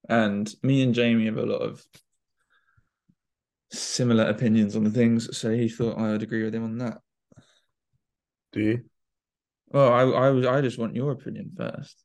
[0.08, 1.84] And me and Jamie have a lot of
[3.72, 7.02] similar opinions on the things, so he thought I would agree with him on that.
[8.54, 8.84] Do you?
[9.70, 12.04] Well, I I was I just want your opinion first.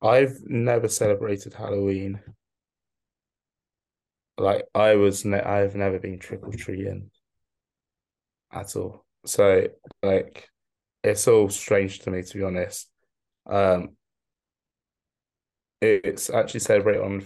[0.00, 2.20] I've never celebrated Halloween.
[4.36, 7.10] Like I was, ne- I've never been trick or treating
[8.52, 9.04] at all.
[9.26, 9.68] So
[10.02, 10.48] like,
[11.02, 12.88] it's all strange to me to be honest.
[13.46, 13.96] Um,
[15.84, 17.24] it's actually celebrated on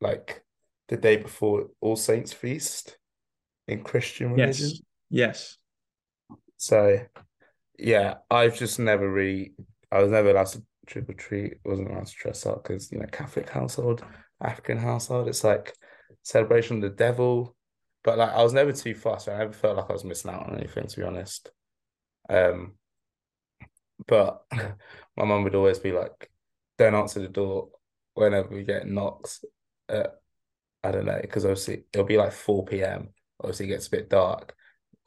[0.00, 0.42] like
[0.88, 2.98] the day before All Saints Feast
[3.66, 4.68] in Christian religion.
[4.68, 4.80] Yes.
[5.10, 5.56] Yes.
[6.56, 7.00] So,
[7.78, 9.52] yeah, I've just never really,
[9.92, 12.98] I was never allowed to trick or treat, wasn't allowed to dress up because, you
[12.98, 14.02] know, Catholic household,
[14.42, 15.74] African household, it's like
[16.22, 17.54] celebration of the devil.
[18.02, 19.28] But like, I was never too fussed.
[19.28, 21.50] I never felt like I was missing out on anything, to be honest.
[22.28, 22.74] Um,
[24.06, 24.42] but
[25.16, 26.30] my mum would always be like,
[26.78, 27.68] don't answer the door
[28.18, 29.44] whenever we get knocks.
[29.88, 30.08] Uh,
[30.84, 33.08] I don't know because obviously it'll be like four p.m.
[33.40, 34.54] Obviously, it gets a bit dark.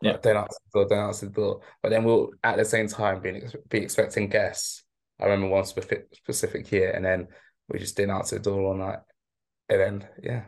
[0.02, 0.18] Yeah.
[0.22, 0.90] Don't answer the door.
[0.90, 1.62] Don't answer the door.
[1.84, 4.84] But then we'll at the same time be be expecting guests.
[5.20, 7.28] I remember one specific specific year, and then
[7.70, 9.00] we just didn't answer the door all night,
[9.70, 10.44] and then yeah.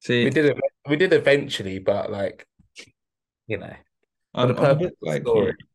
[0.00, 0.56] See, we did it.
[0.88, 2.46] We did eventually, but like,
[3.46, 3.74] you know,
[4.34, 5.54] I'm, I'm a bit like story.
[5.58, 5.66] you.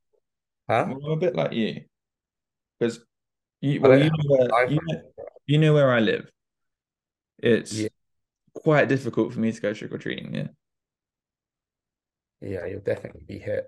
[0.70, 0.88] Huh?
[0.90, 1.82] I'm a bit like you
[2.80, 3.00] because
[3.62, 5.02] you well, you know, where, you know,
[5.46, 6.30] you know where I live.
[7.40, 7.90] It's yeah.
[8.54, 10.34] quite difficult for me to go trick or treating.
[10.34, 10.48] Yeah.
[12.42, 13.66] Yeah, you'll definitely be hit.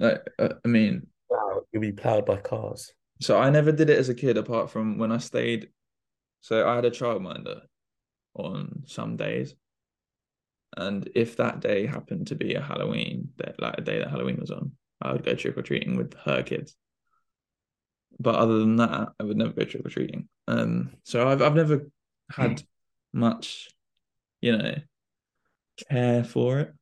[0.00, 2.92] Like, uh, I mean, wow, you'll be plowed by cars.
[3.20, 5.68] So I never did it as a kid, apart from when I stayed.
[6.40, 7.60] So I had a childminder
[8.34, 9.54] on some days,
[10.76, 14.38] and if that day happened to be a Halloween, that like a day that Halloween
[14.40, 16.76] was on, I would go trick or treating with her kids.
[18.20, 20.28] But other than that, I would never go trick or treating.
[20.48, 21.86] Um, so I've I've never
[22.30, 22.66] had mm.
[23.12, 23.68] much,
[24.40, 24.74] you know,
[25.88, 26.74] care for it.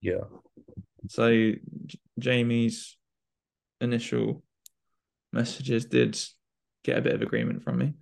[0.00, 0.24] Yeah.
[1.08, 1.30] So
[1.86, 2.96] J- Jamie's
[3.80, 4.42] initial
[5.32, 6.18] messages did
[6.84, 7.94] get a bit of agreement from me,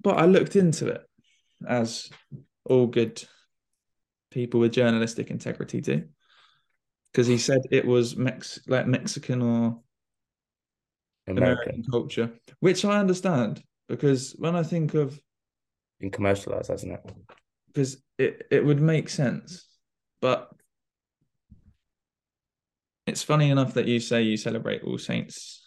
[0.00, 1.02] but I looked into it
[1.66, 2.08] as
[2.64, 3.22] all good
[4.30, 6.04] people with journalistic integrity do.
[7.16, 9.80] because he said it was Mex like Mexican or
[11.26, 15.18] American, American culture, which I understand because when I think of
[16.00, 17.00] been commercialized, hasn't it?
[17.68, 19.66] because it, it would make sense.
[20.20, 20.50] But
[23.06, 25.62] it's funny enough that you say you celebrate All Saints.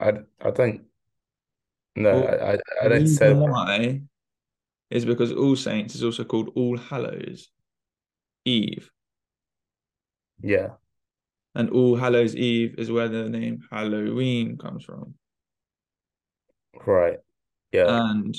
[0.00, 0.82] I, I don't.
[1.96, 3.50] No, Well, I, I, I don't celebrate.
[3.50, 4.00] why
[4.90, 7.48] is because All Saints is also called All Hallows
[8.44, 8.90] Eve.
[10.40, 10.70] Yeah,
[11.54, 15.14] And All Hallows Eve is where the name Halloween comes from.
[16.86, 17.18] right.
[17.72, 18.36] Yeah, And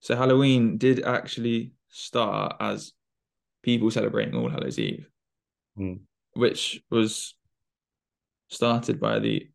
[0.00, 2.92] so Halloween did actually start as
[3.62, 5.08] people celebrating All Hallows Eve,
[5.78, 6.00] Mm.
[6.34, 7.34] which was
[8.48, 9.48] started by the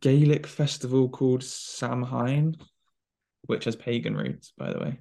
[0.00, 2.56] Gaelic festival called Samhain,
[3.42, 4.98] which has pagan roots, by the way.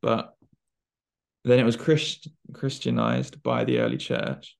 [0.00, 0.36] But
[1.48, 4.56] then it was Christ- Christianized by the early church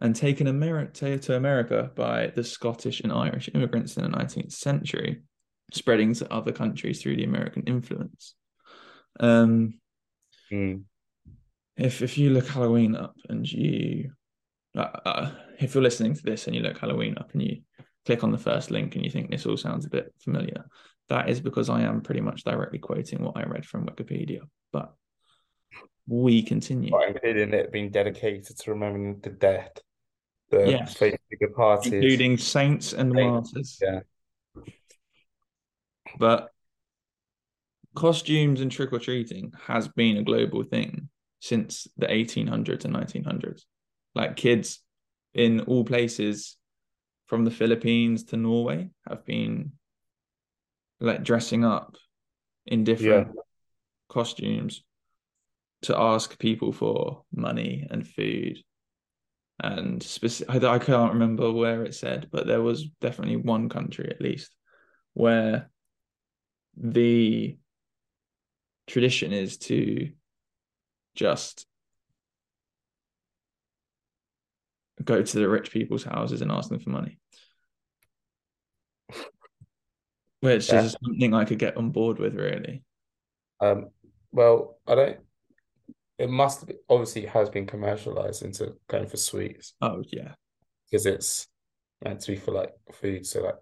[0.00, 4.52] and taken Ameri- to, to America by the Scottish and Irish immigrants in the 19th
[4.52, 5.22] century,
[5.72, 8.34] spreading to other countries through the American influence.
[9.20, 9.74] Um,
[10.50, 10.84] Mm.
[11.76, 14.12] if if you look Halloween up and you,
[14.74, 17.60] uh, uh, if you're listening to this and you look Halloween up and you
[18.06, 20.64] click on the first link and you think this all sounds a bit familiar,
[21.10, 24.40] that is because I am pretty much directly quoting what I read from Wikipedia.
[24.72, 24.94] But
[26.08, 26.90] we continue.
[26.90, 29.80] But including it being dedicated to remembering the dead,
[30.50, 30.98] the Yes.
[31.38, 31.92] departed.
[31.92, 33.78] including saints and Saints, martyrs.
[33.82, 34.00] yeah.
[36.18, 36.48] But
[37.94, 41.08] costumes and trick or treating has been a global thing
[41.40, 43.66] since the 1800s and 1900s.
[44.14, 44.80] Like kids
[45.34, 46.56] in all places
[47.26, 49.72] from the Philippines to Norway have been
[51.00, 51.96] like dressing up
[52.66, 53.28] in different
[54.08, 54.82] costumes
[55.82, 58.58] to ask people for money and food
[59.60, 64.08] and specific I, I can't remember where it said but there was definitely one country
[64.10, 64.54] at least
[65.14, 65.70] where
[66.76, 67.56] the
[68.86, 70.10] tradition is to
[71.14, 71.66] just
[75.04, 77.18] go to the rich people's houses and ask them for money
[80.40, 80.84] which Yeah.
[80.84, 82.84] is something I could get on board with really
[83.60, 83.90] Um,
[84.30, 85.18] well, I don't.
[86.18, 90.32] It must be, obviously it has been commercialized into going for sweets oh yeah
[90.90, 91.46] because it's
[92.04, 93.26] meant to be for like food.
[93.26, 93.56] So like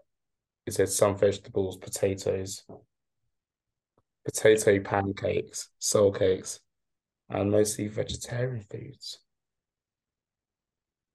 [0.67, 2.65] it says some vegetables, potatoes,
[4.25, 6.61] potato pancakes, soul cakes,
[7.29, 9.19] and mostly vegetarian foods.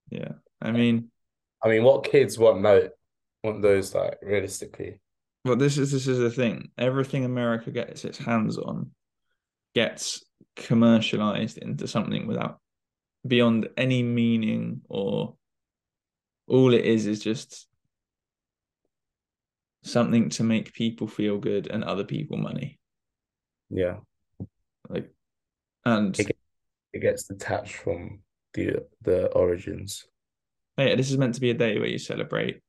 [0.09, 1.11] yeah I mean
[1.63, 2.89] I mean, what kids want no
[3.43, 4.99] want those like realistically?
[5.45, 6.69] Well, this is this is the thing.
[6.77, 8.91] Everything America gets its hands on
[9.73, 10.23] gets
[10.55, 12.59] commercialized into something without
[13.25, 15.35] beyond any meaning or
[16.47, 17.67] all it is is just
[19.83, 22.79] something to make people feel good and other people money.
[23.69, 23.97] Yeah,
[24.89, 25.11] Like
[25.85, 26.35] and It
[26.93, 28.21] it gets detached from
[28.53, 30.05] the the origins.
[30.77, 32.61] Oh, yeah, this is meant to be a day where you celebrate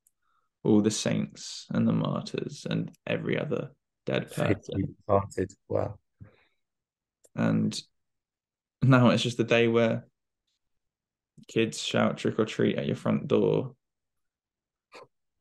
[0.65, 3.71] all the saints and the martyrs and every other
[4.07, 4.97] dead person.
[5.69, 5.99] Wow.
[7.35, 7.79] And
[8.83, 10.07] now it's just a day where
[11.49, 13.75] kids shout trick or treat at your front door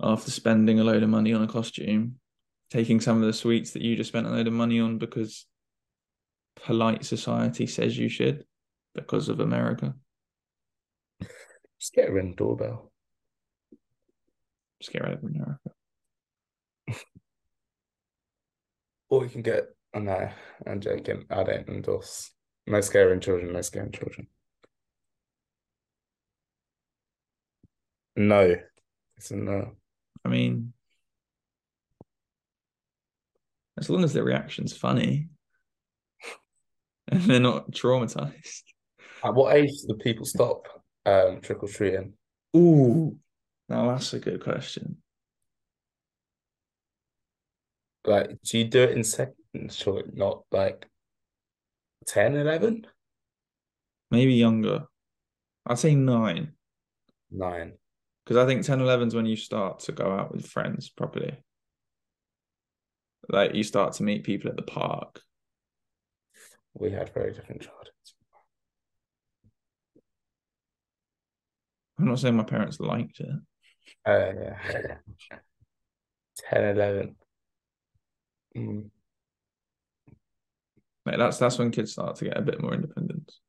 [0.01, 2.15] after spending a load of money on a costume,
[2.69, 5.45] taking some of the sweets that you just spent a load of money on because
[6.55, 8.45] polite society says you should
[8.95, 9.93] because of America.
[11.79, 12.91] Just get a ring doorbell.
[14.79, 15.71] Just get rid of America.
[19.09, 19.65] Or you can get,
[19.99, 20.29] no,
[20.65, 21.25] I'm joking.
[21.29, 22.31] I don't endorse.
[22.67, 24.27] No scaring children, no scaring children.
[28.15, 28.55] No.
[29.17, 29.71] It's a no.
[30.23, 30.73] I mean,
[33.77, 35.27] as long as the reaction's funny
[37.07, 38.63] and they're not traumatized.
[39.23, 40.67] At what age do the people stop
[41.05, 42.13] um trick or treating?
[42.55, 43.17] Ooh,
[43.69, 44.97] now that's a good question.
[48.05, 49.40] Like, do you do it in seconds?
[49.69, 50.87] Sure, not like
[52.07, 52.87] 10, 11?
[54.09, 54.85] Maybe younger.
[55.65, 56.53] I'd say nine.
[57.29, 57.73] Nine.
[58.23, 61.37] Because I think 10, 11 is when you start to go out with friends properly.
[63.29, 65.21] Like you start to meet people at the park.
[66.73, 68.15] We had very different childhoods.
[71.99, 73.29] I'm not saying my parents liked it.
[74.07, 75.37] Uh, yeah.
[76.49, 77.15] 10, 11.
[78.57, 78.89] Mm.
[81.05, 83.39] Like that's that's when kids start to get a bit more independence.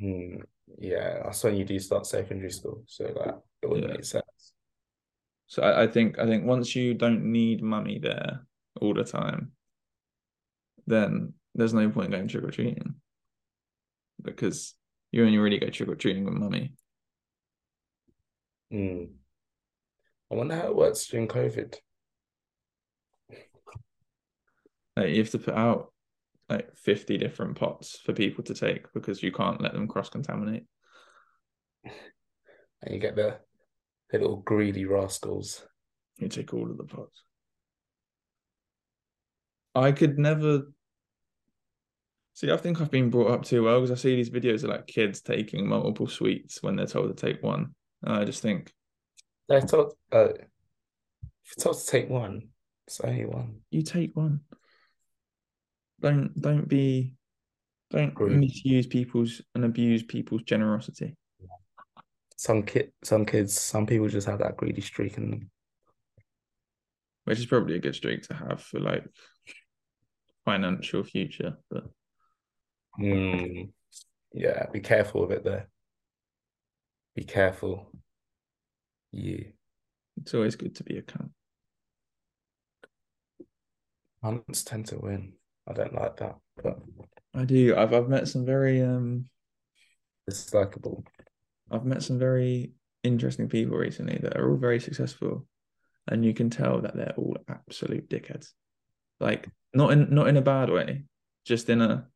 [0.00, 0.42] Mm,
[0.78, 2.82] yeah, that's when you do start secondary school.
[2.86, 3.88] So like it would yeah.
[3.88, 4.52] make sense.
[5.46, 8.46] So I, I think I think once you don't need mummy there
[8.80, 9.52] all the time,
[10.86, 12.94] then there's no point going trick or treating
[14.22, 14.74] because
[15.10, 16.74] you only really go trick or treating with mummy.
[18.70, 19.04] Hmm.
[20.30, 21.74] I wonder how it works during COVID.
[24.96, 25.92] Like you have to put out
[26.50, 30.64] like 50 different pots for people to take because you can't let them cross contaminate.
[32.82, 33.36] And you get the,
[34.10, 35.62] the little greedy rascals.
[36.16, 37.24] You take all of the pots.
[39.74, 40.62] I could never
[42.32, 42.50] see.
[42.50, 44.86] I think I've been brought up too well because I see these videos of like
[44.86, 47.74] kids taking multiple sweets when they're told to take one.
[48.02, 48.72] And I just think
[49.46, 49.92] they're told.
[50.10, 52.48] Uh, if you're told to take one,
[52.86, 53.60] it's only one.
[53.70, 54.40] You take one
[56.00, 57.14] don't don't be
[57.90, 61.16] don't misuse people's and abuse people's generosity.
[62.36, 65.50] Some kid, some kids, some people just have that greedy streak in them,
[67.24, 69.04] which is probably a good streak to have for like
[70.44, 71.58] financial future.
[71.70, 71.84] But
[72.98, 73.70] mm,
[74.32, 75.68] yeah, be careful with it there.
[77.14, 77.92] Be careful.
[79.12, 79.48] Yeah,
[80.16, 81.30] it's always good to be a cunt.
[84.22, 85.32] Hunts tend to win.
[85.68, 86.78] I don't like that, but
[87.34, 87.76] I do.
[87.76, 89.26] I've I've met some very um
[90.26, 91.04] it's likable.
[91.70, 95.46] I've met some very interesting people recently that are all very successful,
[96.08, 98.52] and you can tell that they're all absolute dickheads.
[99.20, 101.04] Like not in not in a bad way,
[101.44, 102.06] just in a.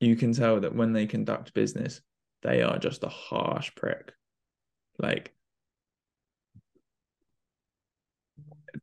[0.00, 2.00] You can tell that when they conduct business,
[2.42, 4.12] they are just a harsh prick.
[4.98, 5.34] Like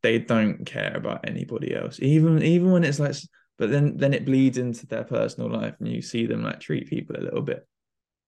[0.02, 1.98] they don't care about anybody else.
[2.00, 3.14] Even even when it's like
[3.58, 6.88] but then then it bleeds into their personal life and you see them like treat
[6.88, 7.66] people a little bit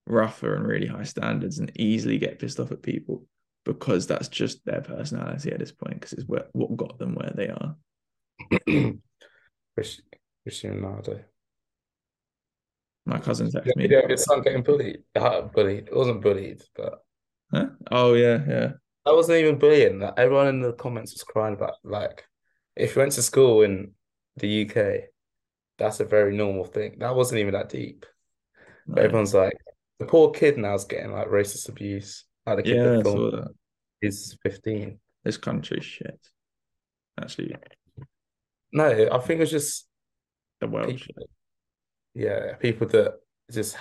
[0.06, 3.24] rougher and really high standards and easily get pissed off at people
[3.64, 7.32] because that's just their personality at this point because it's what, what got them where
[7.34, 7.74] they are.
[9.74, 11.24] Cristiano Ronaldo
[13.06, 15.02] my cousin texted me yeah, his son getting bullied.
[15.14, 15.88] Uh, bullied.
[15.88, 17.04] It wasn't bullied but
[17.52, 17.66] huh?
[17.90, 18.72] oh yeah yeah
[19.04, 20.00] that wasn't even bullying.
[20.00, 22.24] Like, everyone in the comments was crying about like
[22.76, 23.92] if you went to school in
[24.36, 25.10] the UK,
[25.78, 26.96] that's a very normal thing.
[26.98, 28.06] That wasn't even that deep.
[28.86, 28.94] No.
[28.94, 29.56] But everyone's like,
[29.98, 32.24] the poor kid now's getting like racist abuse.
[32.46, 33.48] Like the kid yeah, that filmed that.
[34.02, 34.98] is 15.
[35.24, 36.18] This country's shit.
[37.20, 37.56] Actually.
[38.72, 39.86] No, I think it's just
[40.60, 41.30] the world people, shit.
[42.14, 43.14] Yeah, people that
[43.50, 43.76] just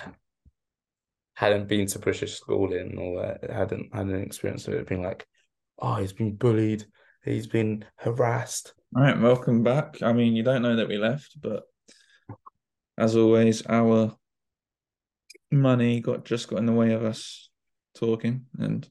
[1.34, 5.26] hadn't been to British schooling or uh, hadn't had an experience of it being like,
[5.78, 6.84] oh, he's been bullied,
[7.24, 8.72] he's been harassed.
[8.96, 10.02] All right, welcome back.
[10.02, 11.64] I mean, you don't know that we left, but
[12.96, 14.16] as always, our
[15.50, 17.50] money got just got in the way of us
[17.96, 18.88] talking, and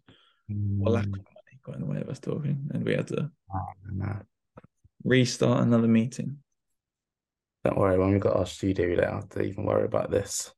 [0.51, 0.85] mm.
[0.85, 4.19] lack of money got in the way of us talking, and we had to oh,
[5.05, 6.39] restart another meeting.
[7.63, 10.53] Don't worry, when we got our studio, we don't have to even worry about this.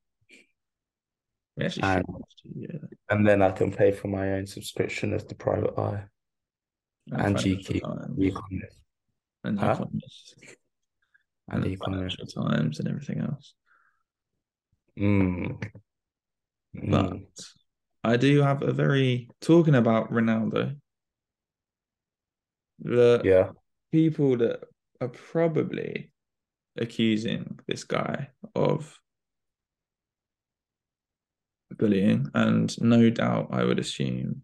[1.57, 2.05] We actually and,
[2.53, 2.77] yeah.
[3.09, 6.03] and then I can pay for my own subscription as the private eye
[7.11, 7.75] and, and GQ,
[8.19, 8.77] Economist.
[9.43, 9.71] And huh?
[9.71, 10.35] Economist.
[11.49, 12.35] And, and Economist.
[12.35, 13.53] Times and everything else.
[14.99, 15.61] Mm.
[16.73, 17.25] But mm.
[18.03, 20.75] I do have a very talking about Ronaldo.
[22.79, 23.49] The yeah
[23.91, 24.59] people that
[24.99, 26.11] are probably
[26.77, 28.99] accusing this guy of
[31.71, 34.43] bullying, and no doubt, I would assume,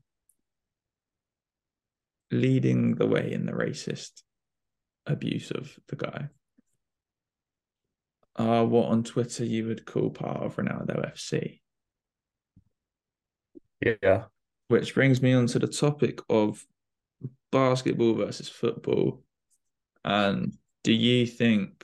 [2.31, 4.23] leading the way in the racist
[5.05, 6.29] abuse of the guy
[8.37, 11.59] are what on Twitter you would call part of Ronaldo FC.
[13.81, 14.25] Yeah.
[14.69, 16.65] Which brings me on to the topic of
[17.51, 19.23] basketball versus football.
[20.05, 20.53] And
[20.83, 21.83] do you think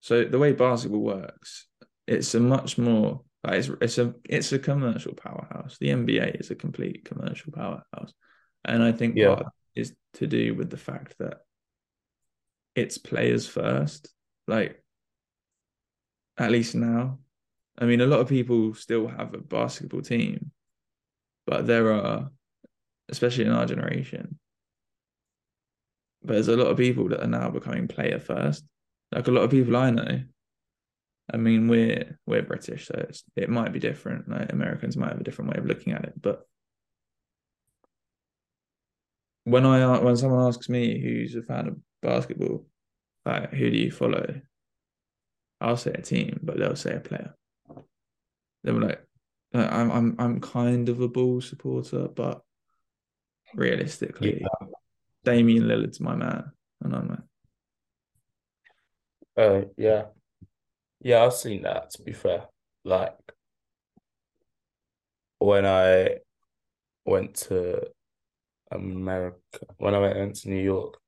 [0.00, 0.24] so?
[0.24, 1.66] The way basketball works,
[2.06, 5.76] it's a much more it's, it's a it's a commercial powerhouse.
[5.78, 8.12] The NBA is a complete commercial powerhouse,
[8.64, 9.34] and I think yeah.
[9.34, 11.38] part is to do with the fact that
[12.74, 14.12] it's players first.
[14.46, 14.82] Like
[16.38, 17.18] at least now,
[17.78, 20.50] I mean, a lot of people still have a basketball team,
[21.46, 22.30] but there are,
[23.08, 24.38] especially in our generation,
[26.22, 28.64] but there's a lot of people that are now becoming player first.
[29.12, 30.22] Like a lot of people I know
[31.32, 33.06] I mean, we're we're British, so
[33.36, 34.28] it might be different.
[34.28, 36.20] Like Americans might have a different way of looking at it.
[36.20, 36.46] But
[39.44, 42.66] when I when someone asks me who's a fan of basketball,
[43.24, 44.40] like who do you follow?
[45.60, 47.34] I'll say a team, but they'll say a player.
[48.62, 49.02] They're like,
[49.54, 52.42] I'm I'm I'm kind of a ball supporter, but
[53.54, 54.66] realistically, yeah.
[55.24, 56.52] Damian Lillard's my man,
[56.82, 57.18] and I'm like,
[59.36, 60.04] uh, yeah,
[61.04, 61.90] yeah, I've seen that.
[61.90, 62.46] To be fair,
[62.82, 63.14] like
[65.38, 66.16] when I
[67.04, 67.86] went to
[68.70, 69.38] America,
[69.76, 70.98] when I went to New York,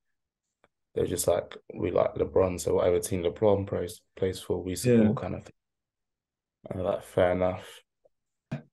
[0.94, 4.76] they were just like, we like LeBron, so whatever team LeBron plays plays for, we
[4.76, 5.12] support, yeah.
[5.14, 5.52] kind of thing.
[6.70, 7.66] And like, fair enough.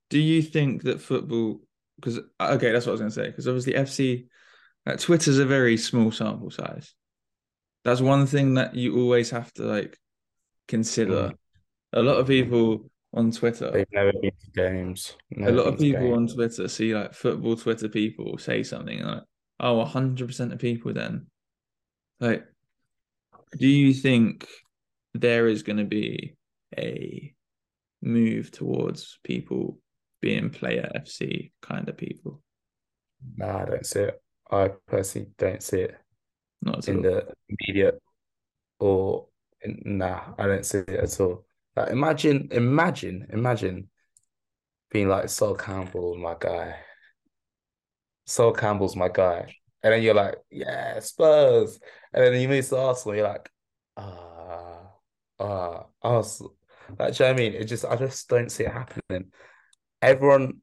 [0.09, 1.61] Do you think that football?
[1.95, 3.27] Because okay, that's what I was going to say.
[3.27, 4.25] Because obviously, FC,
[4.85, 6.93] uh, Twitter's a very small sample size.
[7.85, 9.97] That's one thing that you always have to like
[10.67, 11.29] consider.
[11.29, 11.37] Mm.
[11.93, 13.71] A lot of people on Twitter.
[13.71, 15.15] They've never been to games.
[15.37, 16.31] A lot of people games.
[16.31, 19.23] on Twitter see like football Twitter people say something like,
[19.59, 21.27] "Oh, hundred percent of people." Then,
[22.19, 22.45] like,
[23.57, 24.47] do you think
[25.13, 26.35] there is going to be
[26.77, 27.33] a
[28.01, 29.79] move towards people
[30.21, 32.41] being player FC kind of people?
[33.37, 34.21] Nah, I don't see it.
[34.51, 35.95] I personally don't see it.
[36.61, 37.03] Not in all.
[37.03, 37.33] the
[37.67, 37.93] media
[38.79, 39.27] or
[39.65, 41.45] nah, I don't see it at all.
[41.75, 43.89] Like imagine, imagine, imagine
[44.91, 46.75] being like Sol Campbell, my guy.
[48.25, 49.55] Sol Campbell's my guy.
[49.81, 51.79] And then you're like, yeah, Spurs.
[52.13, 53.49] And then you move to Arsenal, you're like,
[53.97, 54.91] ah,
[55.39, 56.55] ah, Arsenal.
[56.99, 57.53] Like, you know what I mean?
[57.53, 59.31] It just I just don't see it happening.
[60.01, 60.61] Everyone,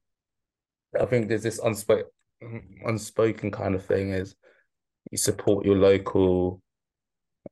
[0.98, 2.10] I think there's this unspoken
[2.84, 4.34] unspoken kind of thing is
[5.10, 6.62] you support your local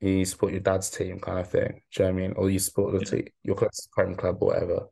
[0.01, 1.81] you support your dad's team kind of thing.
[1.93, 2.33] Do you know what I mean?
[2.37, 4.87] Or you support the team, your closest home club or whatever.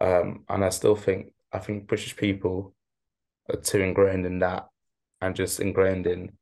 [0.00, 2.74] Um, and I still think I think British people
[3.48, 4.66] are too ingrained in that
[5.20, 6.32] and just ingrained in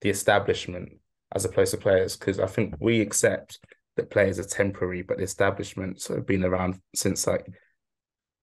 [0.00, 0.90] the establishment
[1.34, 2.16] as opposed to players.
[2.16, 3.58] Because I think we accept
[3.96, 7.46] that players are temporary, but the establishments have been around since like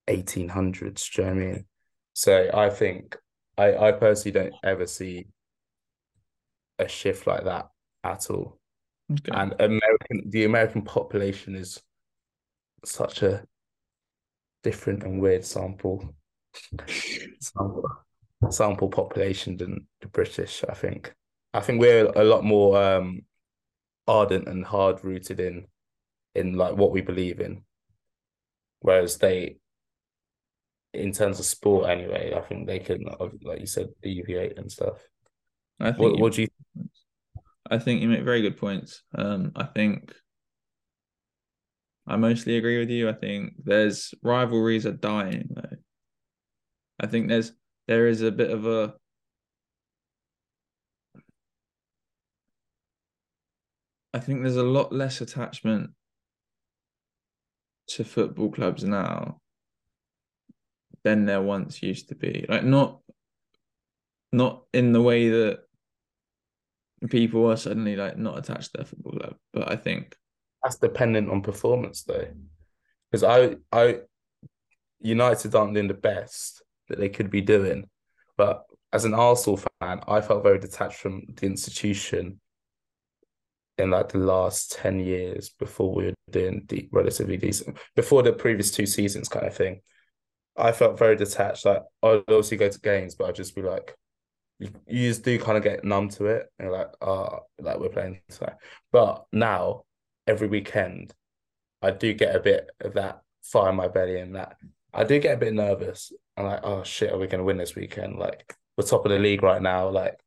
[0.07, 1.13] 1800s.
[1.13, 1.65] Do you know what I mean?
[2.13, 3.17] So I think
[3.57, 5.27] I, I personally don't ever see
[6.77, 7.69] a shift like that
[8.03, 8.59] at all.
[9.12, 9.32] Okay.
[9.34, 11.82] And American, the American population is
[12.86, 13.43] such a
[14.64, 16.14] different and weird sample
[17.39, 17.89] sample,
[18.49, 20.64] sample population than the British.
[20.68, 21.14] I think.
[21.53, 23.24] I think we're a lot more um,
[24.07, 25.66] ardent and hard rooted in
[26.36, 27.64] in like what we believe in,
[28.82, 29.57] whereas they,
[30.93, 33.05] in terms of sport anyway, I think they can
[33.41, 34.99] like you said deviate and stuff.
[35.80, 36.47] I think what, what do you?
[37.70, 39.03] I think you make very good points.
[39.16, 40.14] Um, I think
[42.07, 43.07] I mostly agree with you.
[43.07, 45.78] I think there's rivalries are dying though.
[46.99, 47.51] I think there's
[47.88, 48.95] there is a bit of a
[54.14, 55.91] I think there's a lot less attachment
[57.89, 59.39] to football clubs now
[61.03, 62.45] than there once used to be.
[62.49, 63.01] Like not
[64.32, 65.68] not in the way that
[67.07, 69.35] people are suddenly like not attached to their football club.
[69.53, 70.15] But I think
[70.63, 72.27] that's dependent on performance though.
[73.11, 73.99] Because I I
[74.99, 77.89] United aren't doing the best that they could be doing.
[78.37, 82.39] But as an Arsenal fan, I felt very detached from the institution
[83.77, 88.33] in like the last 10 years before we were doing the relatively decent before the
[88.33, 89.81] previous two seasons kind of thing.
[90.57, 91.65] I felt very detached.
[91.65, 93.95] Like I'd obviously go to games, but I'd just be like,
[94.60, 98.20] you, just do kind of get numb to it and like oh like we're playing
[98.30, 98.57] tonight.
[98.91, 99.84] But now
[100.28, 101.14] every weekend
[101.82, 104.57] I do get a bit of that fire in my belly and that
[104.93, 106.12] I do get a bit nervous.
[106.36, 108.18] I'm like, oh shit, are we gonna win this weekend?
[108.18, 109.89] Like we're top of the league right now.
[109.89, 110.20] Like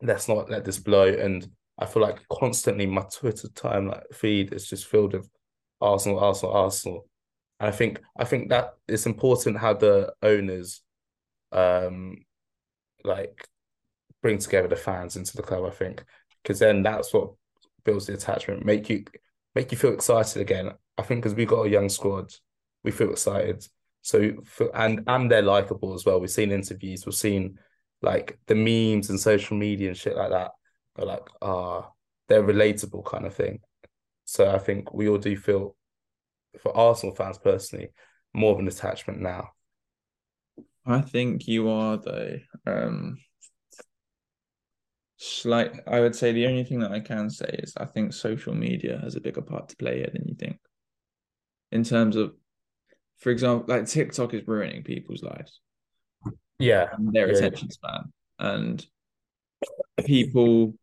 [0.00, 1.06] let's not let this blow.
[1.06, 1.46] And
[1.78, 5.28] I feel like constantly my Twitter time like feed is just filled with
[5.80, 7.06] Arsenal, Arsenal, Arsenal.
[7.60, 10.82] And I think I think that it's important how the owners
[11.52, 12.24] um
[13.04, 13.46] like
[14.22, 15.64] bring together the fans into the club.
[15.64, 16.04] I think
[16.42, 17.32] because then that's what
[17.84, 19.04] builds the attachment, make you
[19.54, 20.72] make you feel excited again.
[20.98, 22.32] I think because we got a young squad,
[22.82, 23.66] we feel excited.
[24.02, 26.20] So for, and and they're likable as well.
[26.20, 27.58] We've seen interviews, we've seen
[28.02, 30.52] like the memes and social media and shit like that.
[30.96, 31.86] Are like ah, uh,
[32.28, 33.60] they're relatable kind of thing.
[34.24, 35.76] So I think we all do feel,
[36.60, 37.90] for Arsenal fans personally,
[38.32, 39.50] more of an attachment now.
[40.86, 42.38] I think you are though.
[42.66, 43.18] Um,
[45.16, 45.72] slight.
[45.86, 49.00] I would say the only thing that I can say is I think social media
[49.02, 50.58] has a bigger part to play here than you think.
[51.72, 52.34] In terms of,
[53.18, 55.60] for example, like TikTok is ruining people's lives.
[56.58, 58.86] Yeah, their yeah, attention span, and
[60.04, 60.74] people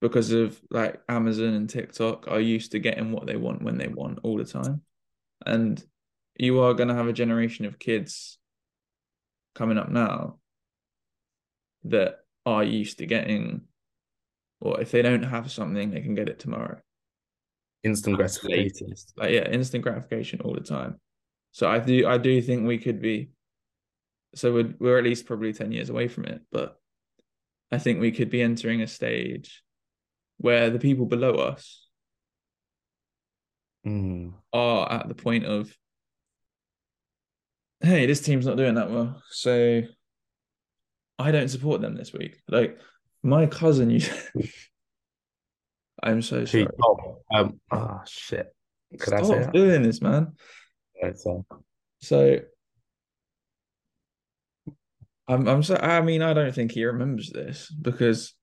[0.00, 3.88] because of like Amazon and TikTok are used to getting what they want when they
[3.88, 4.82] want all the time.
[5.46, 5.82] And
[6.36, 8.38] you are going to have a generation of kids
[9.54, 10.38] coming up now
[11.84, 13.62] that are used to getting,
[14.60, 16.78] or if they don't have something, they can get it tomorrow.
[17.82, 18.94] Instant gratification.
[19.16, 21.00] Like yeah, instant gratification all the time.
[21.52, 23.30] So I do I do think we could be
[24.34, 26.80] so we're we're at least probably 10 years away from it, but
[27.70, 29.62] I think we could be entering a stage
[30.38, 31.88] where the people below us
[33.86, 34.32] mm.
[34.52, 35.76] are at the point of
[37.84, 39.22] hey, this team's not doing that well.
[39.30, 39.82] So
[41.18, 42.40] I don't support them this week.
[42.48, 42.78] Like
[43.22, 44.00] my cousin you
[46.02, 46.68] I'm so sorry.
[46.82, 48.54] Oh, um, oh shit.
[48.92, 49.52] Could Stop I say that?
[49.52, 50.32] doing this, man.
[51.02, 51.44] Right, so.
[52.00, 52.40] so
[55.26, 58.34] I'm I'm so I mean I don't think he remembers this because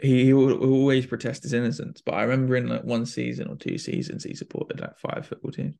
[0.00, 2.02] he, he will always protest his innocence.
[2.04, 5.52] But I remember in like one season or two seasons he supported like five football
[5.52, 5.76] teams.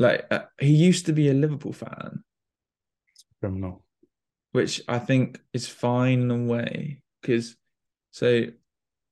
[0.00, 2.24] Like uh, he used to be a Liverpool fan.
[3.38, 3.84] Criminal.
[4.52, 7.54] Which I think is fine in a way because
[8.10, 8.46] so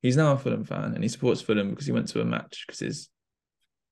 [0.00, 2.64] he's now a Fulham fan and he supports Fulham because he went to a match
[2.66, 3.08] because his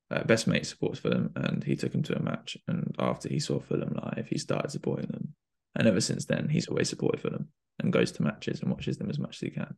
[0.09, 2.57] uh, best mate supports Fulham and he took him to a match.
[2.67, 5.35] And after he saw Fulham live, he started supporting them.
[5.75, 9.11] And ever since then, he's always supported Fulham and goes to matches and watches them
[9.11, 9.75] as much as he can.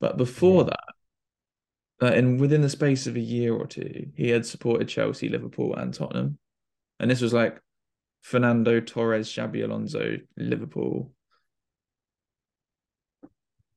[0.00, 0.70] But before yeah.
[0.70, 5.28] that, uh, and within the space of a year or two, he had supported Chelsea,
[5.28, 6.38] Liverpool, and Tottenham.
[7.04, 7.60] And this was like
[8.22, 11.12] Fernando Torres, Xabi Alonso, Liverpool.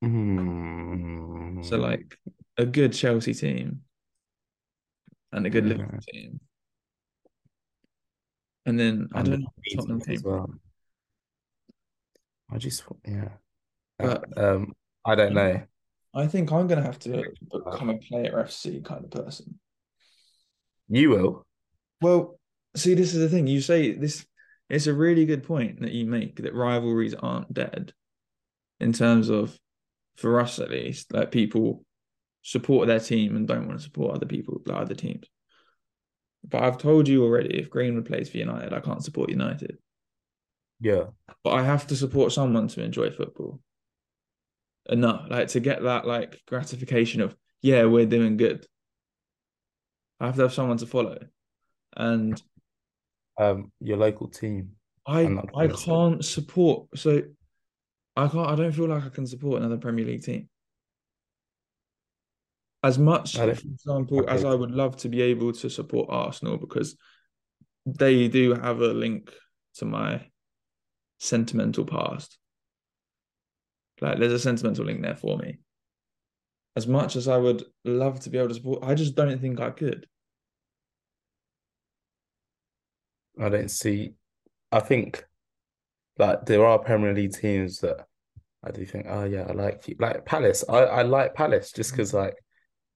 [0.02, 1.66] Mm.
[1.66, 2.18] So like
[2.56, 3.82] a good Chelsea team
[5.34, 5.74] and a good yeah.
[5.74, 6.40] Liverpool team.
[8.66, 10.22] And then I don't know Tottenham came.
[10.24, 10.50] Well.
[12.50, 13.28] I just yeah.
[14.00, 14.72] But, um,
[15.04, 15.64] I don't know.
[16.16, 19.60] I think I'm gonna have to become a player FC kind of person.
[20.88, 21.46] You will.
[22.00, 22.37] Well,
[22.78, 23.48] see, this is the thing.
[23.48, 24.26] You say this.
[24.70, 27.94] It's a really good point that you make that rivalries aren't dead.
[28.80, 29.58] In terms of,
[30.18, 31.86] for us at least, like people
[32.42, 35.28] support their team and don't want to support other people, like other teams.
[36.48, 39.78] But I've told you already, if Greenwood plays for United, I can't support United.
[40.80, 41.06] Yeah.
[41.44, 43.60] But I have to support someone to enjoy football.
[44.90, 48.66] Enough, like to get that like gratification of, yeah, we're doing good.
[50.20, 51.18] I have to have someone to follow.
[51.96, 52.42] And
[53.38, 54.72] um your local team.
[55.06, 55.26] I
[55.56, 57.22] I can't support so
[58.16, 60.50] I can't I don't feel like I can support another Premier League team
[62.84, 64.32] as much, for example, okay.
[64.32, 66.96] as I would love to be able to support Arsenal because
[67.86, 69.34] they do have a link
[69.76, 70.26] to my
[71.20, 72.38] sentimental past.
[74.00, 75.60] Like there's a sentimental link there for me.
[76.76, 79.60] As much as I would love to be able to support, I just don't think
[79.60, 80.06] I could.
[83.40, 84.14] I don't see.
[84.72, 85.26] I think
[86.18, 88.08] like there are Premier League teams that
[88.64, 89.96] I do think, oh yeah, I like you.
[90.00, 90.64] Like Palace.
[90.68, 92.16] I, I like Palace just because mm.
[92.16, 92.36] like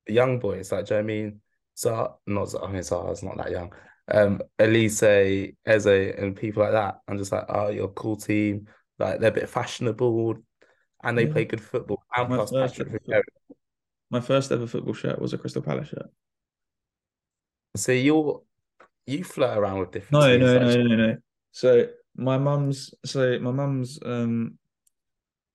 [0.08, 1.42] the young boys, like, do you know I mean?
[1.76, 3.74] So not I mean Zaha's not that young.
[4.12, 7.00] Um, Olise, Eze, and people like that.
[7.08, 8.68] I'm just like, oh, you're a cool team.
[9.00, 10.38] Like they're a bit fashionable
[11.04, 11.34] and they yeah.
[11.34, 12.04] play good football.
[12.16, 13.02] And my plus Patrick
[14.10, 16.10] My first ever football shirt was a Crystal Palace shirt.
[17.76, 18.42] So you're
[19.08, 21.18] you flirt around with different no, no, no, no, no, no.
[21.52, 24.58] So my mum's so my mum's um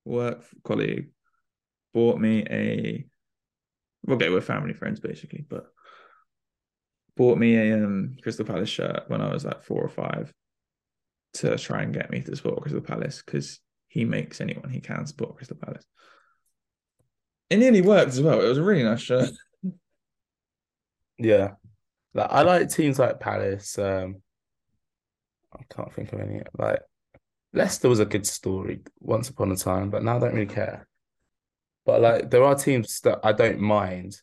[0.04, 1.10] work colleague
[1.92, 3.06] bought me a
[4.08, 5.66] okay, we're family friends basically, but
[7.16, 10.32] bought me a um, Crystal Palace shirt when I was like four or five
[11.34, 15.06] to try and get me to support Crystal Palace because he makes anyone he can
[15.06, 15.84] support Crystal Palace.
[17.48, 18.40] It nearly worked as well.
[18.40, 19.30] It was a really nice shirt.
[21.18, 21.52] Yeah.
[22.16, 23.78] Like I like teams like Palace.
[23.78, 24.22] Um
[25.54, 26.80] I can't think of any like
[27.52, 30.86] Leicester was a good story once upon a time, but now I don't really care.
[31.84, 34.16] But like there are teams that I don't mind.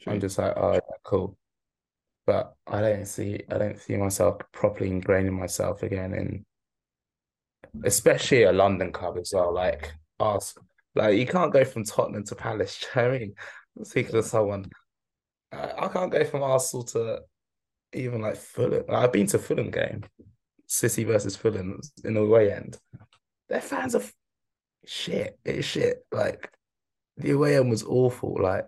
[0.00, 0.14] True.
[0.14, 1.36] I'm just like, oh yeah, cool.
[2.26, 6.46] But I don't see I don't see myself properly ingraining myself again in
[7.84, 9.52] especially a London club as well.
[9.52, 10.56] Like us
[10.94, 13.34] like you can't go from Tottenham to Palace, you know I mean?
[13.82, 14.70] Speaking of someone,
[15.52, 17.20] I, I can't go from Arsenal to
[17.92, 18.84] even like Fulham.
[18.88, 20.04] Like, I've been to Fulham game,
[20.66, 22.78] City versus Fulham in the away end.
[23.48, 24.02] Their fans are
[24.84, 25.38] shit.
[25.44, 26.04] It's shit.
[26.12, 26.50] Like
[27.16, 28.36] the away end was awful.
[28.40, 28.66] Like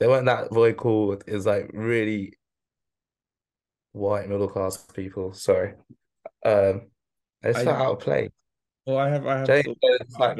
[0.00, 1.18] they weren't that vocal.
[1.26, 2.34] It's like really
[3.92, 5.32] white middle class people.
[5.32, 5.74] Sorry.
[6.44, 6.88] Um
[7.42, 8.30] it's I, out of play.
[8.86, 9.76] Well I have I have James,
[10.18, 10.38] like,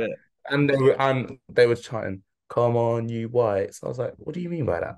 [0.50, 4.34] and they were and they were chanting, "Come on, you whites." I was like, "What
[4.34, 4.96] do you mean by that?"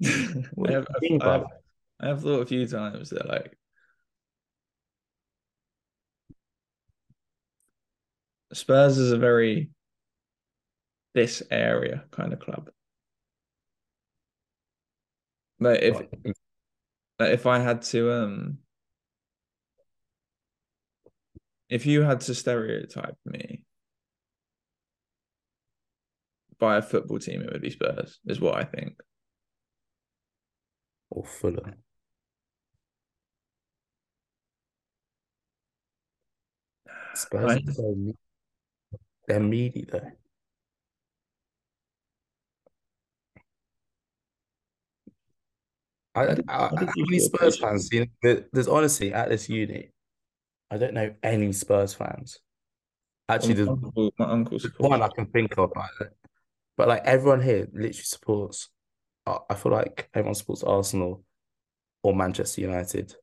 [0.04, 0.86] I have,
[1.20, 1.46] I, have,
[2.00, 3.56] I have thought a few times that like
[8.52, 9.70] Spurs is a very
[11.14, 12.70] this area kind of club.
[15.58, 16.02] But if
[17.20, 18.58] if I had to um
[21.68, 23.64] if you had to stereotype me
[26.62, 28.94] by a football team, it would be Spurs, is what I think.
[31.10, 31.74] Or Fulham.
[37.14, 37.60] Spurs I,
[39.26, 40.08] they're meaty though.
[46.14, 47.88] I, I, I, how many Spurs fans?
[47.92, 49.90] You know, there's honestly at this uni,
[50.70, 52.38] I don't know any Spurs fans.
[53.28, 54.42] Actually, there's uncle, my
[54.78, 55.72] one I can think of,
[56.76, 58.68] but like everyone here literally supports.
[59.26, 61.24] Uh, I feel like everyone supports Arsenal
[62.02, 63.14] or Manchester United.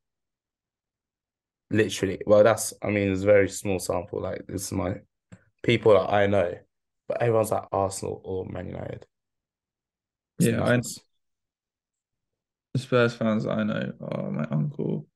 [1.71, 4.21] Literally, well, that's I mean, it's a very small sample.
[4.21, 4.95] Like this is my
[5.63, 6.53] people that I know,
[7.07, 9.05] but everyone's like Arsenal or Man United.
[10.39, 10.79] It's yeah, I,
[12.73, 15.07] the Spurs fans I know are my uncle.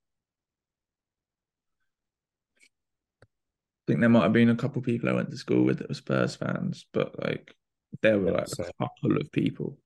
[3.21, 5.79] I think there might have been a couple of people I went to school with
[5.79, 7.53] that were Spurs fans, but like
[8.01, 9.77] there were like a couple of people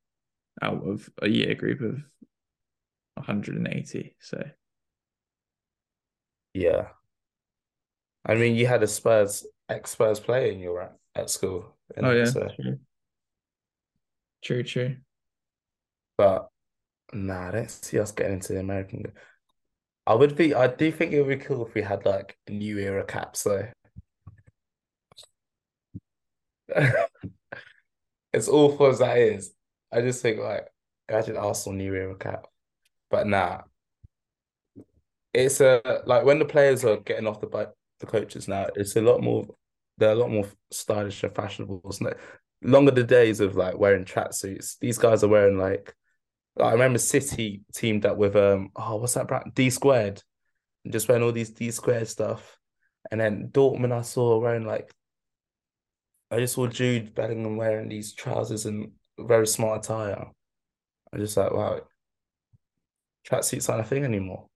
[0.62, 2.03] out of a year group of
[3.16, 4.16] 180.
[4.20, 4.43] So
[6.53, 6.88] yeah,
[8.26, 11.76] I mean, you had a Spurs ex Spurs player in your at, at school.
[12.01, 12.47] Oh yeah, so.
[12.55, 12.80] true.
[14.43, 14.95] True, true.
[16.18, 16.49] But
[17.14, 19.12] nah, don't see us getting into the American.
[20.05, 20.53] I would be.
[20.53, 23.68] I do think it would be cool if we had like new era caps though.
[28.38, 29.51] as awful as that is,
[29.91, 30.67] I just think like
[31.09, 32.47] imagine Arsenal new era cap.
[33.09, 33.61] But nah.
[35.33, 37.69] It's a like when the players are getting off the bike
[37.99, 39.45] the coaches now, it's a lot more
[39.97, 41.81] they're a lot more stylish and fashionable.
[41.89, 42.17] Isn't it?
[42.63, 44.77] Longer the days of like wearing tracksuits.
[44.79, 45.93] These guys are wearing like,
[46.59, 50.21] I remember City teamed up with um oh what's that brand D squared,
[50.83, 52.57] and just wearing all these D squared stuff,
[53.11, 54.91] and then Dortmund I saw wearing like,
[56.30, 60.25] I just saw Jude Bellingham wearing these trousers and very smart attire.
[61.13, 61.82] I just like wow,
[63.28, 64.47] tracksuits aren't a thing anymore.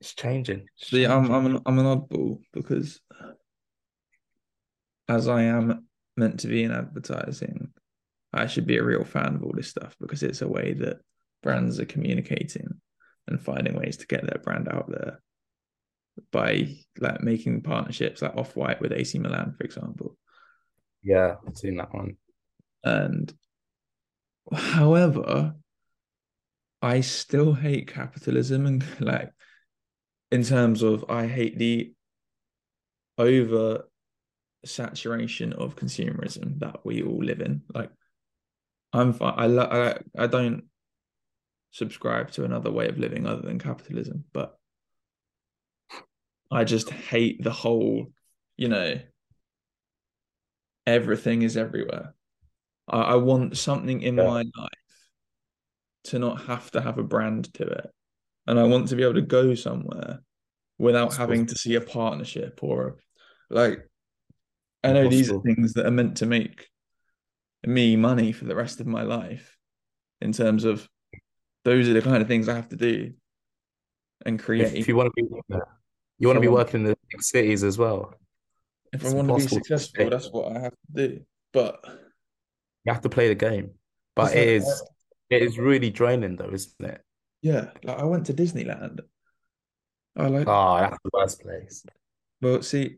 [0.00, 0.66] It's changing.
[0.78, 1.10] It's See, changing.
[1.10, 3.00] I'm I'm an I'm an oddball because
[5.08, 5.86] as I am
[6.16, 7.72] meant to be in advertising,
[8.32, 10.98] I should be a real fan of all this stuff because it's a way that
[11.42, 12.68] brands are communicating
[13.26, 15.20] and finding ways to get their brand out there
[16.32, 20.16] by like making partnerships like off white with AC Milan, for example.
[21.02, 22.16] Yeah, I've seen that one.
[22.84, 23.32] And
[24.52, 25.54] however,
[26.82, 29.30] I still hate capitalism and like
[30.30, 31.92] in terms of I hate the
[33.18, 33.88] over
[34.64, 37.62] saturation of consumerism that we all live in.
[37.72, 37.90] Like,
[38.92, 39.34] I'm fine.
[39.36, 40.64] I, I I don't
[41.70, 44.58] subscribe to another way of living other than capitalism, but
[46.50, 48.06] I just hate the whole,
[48.56, 48.98] you know,
[50.86, 52.14] everything is everywhere.
[52.88, 54.26] I, I want something in yeah.
[54.26, 54.70] my life
[56.04, 57.90] to not have to have a brand to it
[58.46, 60.22] and I want to be able to go somewhere
[60.78, 62.98] without That's having to see a partnership or
[63.50, 63.80] like
[64.84, 66.68] I know these are things that are meant to make
[67.64, 69.56] me money for the rest of my life
[70.20, 70.88] in terms of
[71.64, 73.12] those are the kind of things I have to do
[74.24, 74.74] and create.
[74.74, 75.58] If you want to be
[76.18, 78.14] you want to be working in the big cities as well.
[78.92, 81.20] If it's I want to be successful, to that's what I have to do.
[81.52, 81.80] But
[82.84, 83.72] you have to play the game.
[84.14, 84.82] But it is
[85.28, 87.02] it is really draining though, isn't it?
[87.42, 89.00] Yeah, like I went to Disneyland.
[90.16, 90.48] I like.
[90.48, 91.84] Oh, that's the worst place.
[92.40, 92.96] Well, see,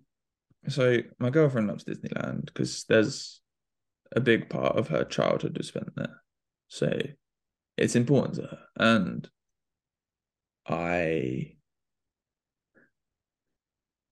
[0.68, 3.40] so my girlfriend loves Disneyland because there's
[4.14, 6.22] a big part of her childhood was spent there,
[6.68, 6.96] so
[7.76, 9.28] it's important to her, and
[10.66, 11.56] I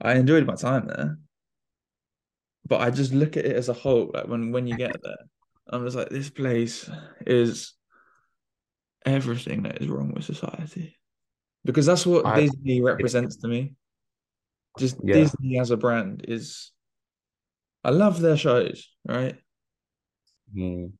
[0.06, 1.18] I enjoyed my time there,
[2.64, 4.12] but I just look at it as a whole.
[4.14, 5.16] Like when when you get there,
[5.68, 6.88] I'm just like, this place
[7.26, 7.74] is
[9.04, 10.96] everything that is wrong with society
[11.64, 13.74] because that's what I, Disney represents to me.
[14.78, 15.14] Just yeah.
[15.14, 16.70] Disney as a brand is.
[17.82, 19.36] I love their shows, right?
[20.56, 20.92] Mm.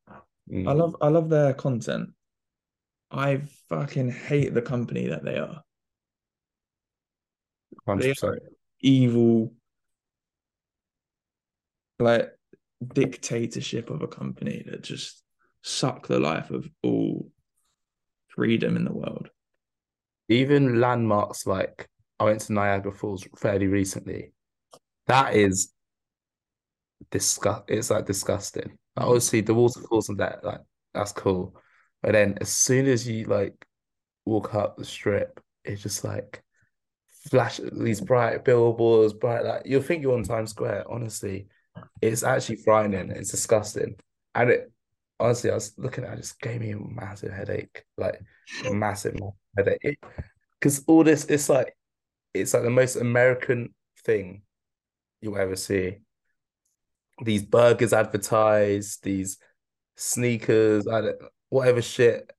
[0.50, 0.68] Mm.
[0.68, 2.10] I love I love their content.
[3.12, 5.62] I fucking hate the company that they are.
[7.86, 8.00] 100%.
[8.00, 8.38] They are
[8.86, 9.52] evil
[11.98, 12.30] like
[12.94, 15.22] dictatorship of a company that just
[15.62, 17.28] suck the life of all
[18.28, 19.28] freedom in the world.
[20.28, 21.88] Even landmarks like
[22.20, 24.32] I went to Niagara Falls fairly recently.
[25.06, 25.72] That is
[27.10, 27.64] disgust.
[27.68, 28.76] It's like disgusting.
[28.96, 30.60] Like, obviously, the waterfalls and that like
[30.94, 31.56] that's cool,
[32.02, 33.66] but then as soon as you like
[34.24, 36.42] walk up the strip, it's just like
[37.30, 40.84] flash these bright billboards, bright like you'll think you're on Times Square.
[40.88, 41.48] Honestly,
[42.00, 43.10] it's actually frightening.
[43.10, 43.96] It's disgusting,
[44.34, 44.72] and it
[45.18, 48.20] honestly, I was looking at it, just gave me a massive headache, like
[48.66, 49.16] a massive
[49.56, 49.98] headache.
[50.60, 51.76] Because all this, it's like,
[52.34, 53.74] it's like the most American
[54.04, 54.42] thing
[55.20, 55.98] you'll ever see.
[57.24, 59.38] These burgers advertised, these
[59.96, 60.86] sneakers,
[61.48, 62.30] whatever shit,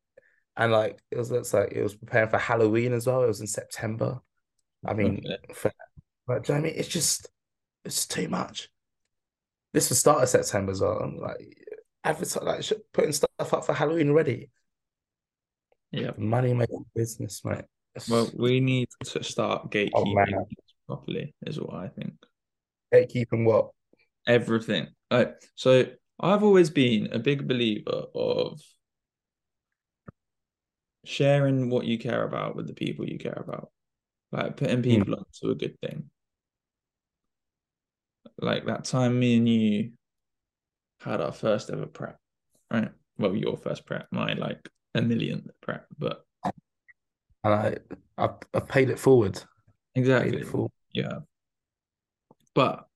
[0.56, 1.32] and like it was.
[1.32, 3.24] It's like it was preparing for Halloween as well.
[3.24, 4.22] It was in September.
[4.88, 5.24] I mean,
[5.54, 5.72] for,
[6.26, 6.74] but do you know I mean?
[6.78, 7.30] It's just,
[7.86, 8.70] it's too much.
[9.74, 11.00] This was start of September as well.
[11.00, 11.58] I'm like,
[12.04, 14.50] advertise like putting stuff up for Halloween already.
[15.92, 17.66] Yeah, money making business, mate.
[18.10, 20.48] Well, we need to start oh, gatekeeping oh,
[20.88, 22.14] properly, is what I think.
[22.94, 23.72] Gatekeeping what?
[24.28, 24.88] Everything.
[25.12, 25.34] Right.
[25.56, 25.86] So
[26.20, 28.60] I've always been a big believer of
[31.06, 33.70] sharing what you care about with the people you care about,
[34.32, 35.20] like putting people mm.
[35.20, 36.10] onto a good thing.
[38.40, 39.92] Like that time me and you
[41.02, 42.18] had our first ever prep,
[42.72, 42.92] right?
[43.18, 46.24] Well, your first prep, my like a millionth prep, but
[47.44, 47.78] and I
[48.18, 49.42] I, I paid it forward.
[49.96, 50.40] Exactly.
[50.40, 50.72] It forward.
[50.94, 51.20] Yeah.
[52.54, 52.88] But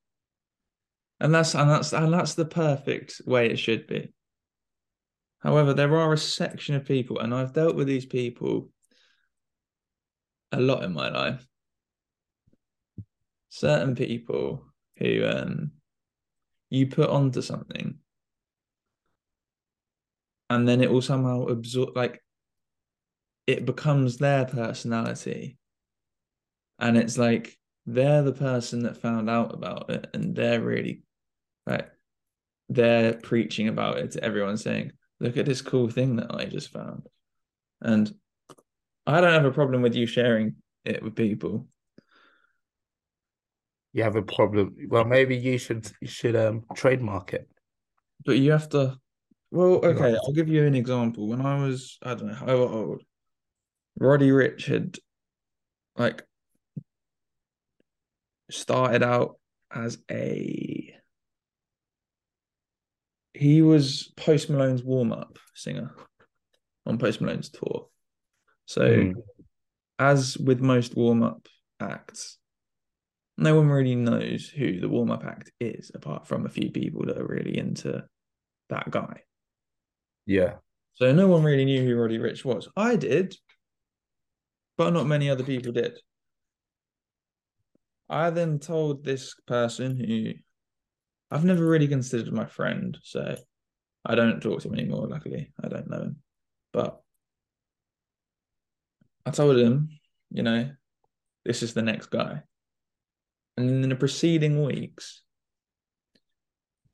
[1.19, 4.13] and that's and that's and that's the perfect way it should be.
[5.39, 8.69] However, there are a section of people, and I've dealt with these people
[10.51, 11.45] a lot in my life.
[13.49, 14.65] Certain people
[14.97, 15.71] who um
[16.69, 17.99] you put onto something
[20.49, 22.21] and then it will somehow absorb like
[23.47, 25.57] it becomes their personality
[26.79, 31.03] and it's like they're the person that found out about it and they're really
[31.65, 31.89] like
[32.69, 36.71] they're preaching about it to everyone saying look at this cool thing that i just
[36.71, 37.07] found
[37.81, 38.13] and
[39.11, 40.55] i don't have a problem with you sharing
[40.85, 41.67] it with people
[43.93, 44.75] you have a problem.
[44.87, 47.49] Well, maybe you should you should um trademark it.
[48.25, 48.97] But you have to.
[49.51, 51.27] Well, okay, I'll give you an example.
[51.27, 53.03] When I was, I don't know how old,
[53.99, 54.97] Roddy Ricch had
[55.97, 56.23] like
[58.49, 59.37] started out
[59.73, 60.95] as a
[63.33, 65.93] he was Post Malone's warm up singer
[66.85, 67.87] on Post Malone's tour.
[68.71, 69.13] So, mm.
[69.99, 71.45] as with most warm up
[71.81, 72.37] acts,
[73.37, 77.05] no one really knows who the warm up act is, apart from a few people
[77.05, 78.05] that are really into
[78.69, 79.23] that guy.
[80.25, 80.53] Yeah.
[80.93, 82.69] So no one really knew who Roddy Ricch was.
[82.77, 83.35] I did,
[84.77, 85.99] but not many other people did.
[88.09, 90.31] I then told this person who
[91.29, 93.35] I've never really considered my friend, so
[94.05, 95.51] I don't talk to him anymore, luckily.
[95.61, 96.17] I don't know him.
[96.71, 97.01] But
[99.25, 99.89] I told him,
[100.29, 100.69] you know,
[101.45, 102.43] this is the next guy.
[103.57, 105.21] And in the preceding weeks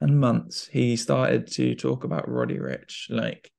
[0.01, 3.09] and months, he started to talk about Roddy Ricch.
[3.09, 3.51] Like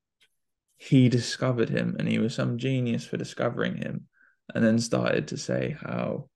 [0.77, 4.07] he discovered him and he was some genius for discovering him.
[4.55, 6.29] And then started to say how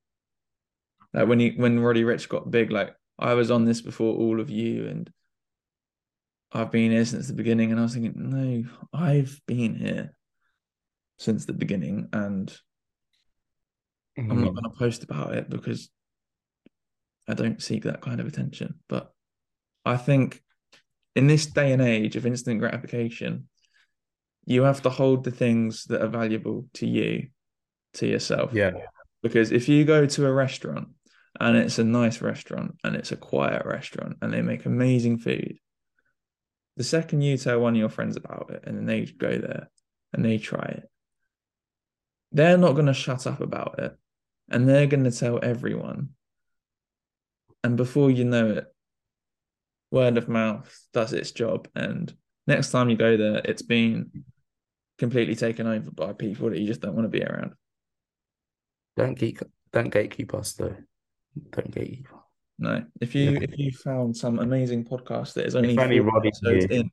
[1.14, 4.40] like when he when Roddy Ricch got big, like I was on this before all
[4.40, 5.10] of you and
[6.52, 7.70] I've been here since the beginning.
[7.70, 10.14] And I was thinking, no, I've been here
[11.18, 12.48] since the beginning and
[14.18, 14.30] mm-hmm.
[14.30, 14.54] I'm not mm-hmm.
[14.54, 15.90] going to post about it because
[17.28, 18.74] I don't seek that kind of attention.
[18.88, 19.12] But
[19.84, 20.42] I think
[21.14, 23.48] in this day and age of instant gratification,
[24.44, 27.28] you have to hold the things that are valuable to you,
[27.94, 28.52] to yourself.
[28.52, 28.72] Yeah.
[29.22, 30.88] Because if you go to a restaurant
[31.38, 35.58] and it's a nice restaurant and it's a quiet restaurant and they make amazing food,
[36.76, 39.70] the second you tell one of your friends about it and then they go there
[40.12, 40.90] and they try it,
[42.32, 43.96] they're not going to shut up about it
[44.50, 46.10] and they're going to tell everyone
[47.64, 48.66] and before you know it,
[49.90, 51.68] word of mouth does its job.
[51.74, 52.12] And
[52.46, 54.24] next time you go there, it's been
[54.98, 57.52] completely taken over by people that you just don't want to be around.
[58.96, 59.40] Don't geek,
[59.72, 60.76] don't gatekeep us though.
[61.50, 62.06] Don't gatekeep.
[62.58, 63.38] No, if you yeah.
[63.42, 66.90] if you found some amazing podcast that is only, only episodes in,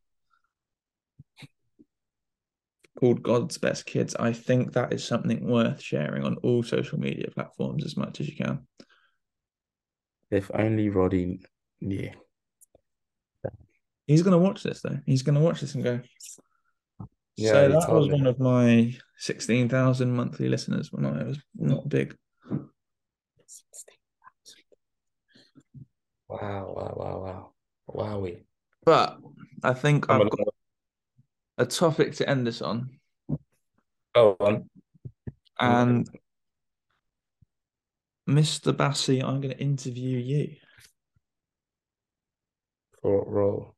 [3.00, 7.30] called God's Best Kids, I think that is something worth sharing on all social media
[7.34, 8.68] platforms as much as you can.
[10.30, 11.41] If only Roddy
[11.80, 12.12] knew.
[14.06, 15.00] He's gonna watch this though.
[15.06, 16.02] He's gonna watch this and go.
[17.38, 18.14] Yeah, so that was me.
[18.16, 20.89] one of my sixteen thousand monthly listeners.
[20.91, 22.16] No, it was not big.
[26.28, 26.74] Wow!
[26.76, 26.93] Wow!
[26.97, 27.52] Wow!
[27.88, 28.18] Wow!
[28.18, 28.43] Wowie!
[28.84, 29.20] But
[29.64, 30.47] I think I'm I've got
[31.60, 32.89] a topic to end this on.
[34.16, 34.70] Go on.
[35.60, 36.10] And
[38.28, 38.76] Mr.
[38.76, 40.55] Bassi, I'm going to interview you.
[43.01, 43.76] For what role?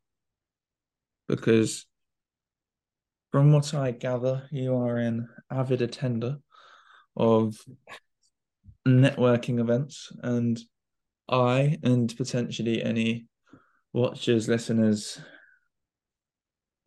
[1.28, 1.86] Because
[3.32, 6.38] from what I gather, you are an avid attender
[7.16, 7.56] of
[8.88, 10.60] networking events, and
[11.30, 13.28] I and potentially any
[13.94, 15.20] watchers, listeners,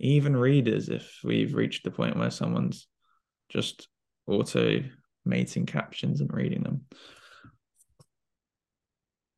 [0.01, 2.89] even readers, if we've reached the point where someone's
[3.49, 3.89] just
[4.29, 6.83] automating captions and reading them,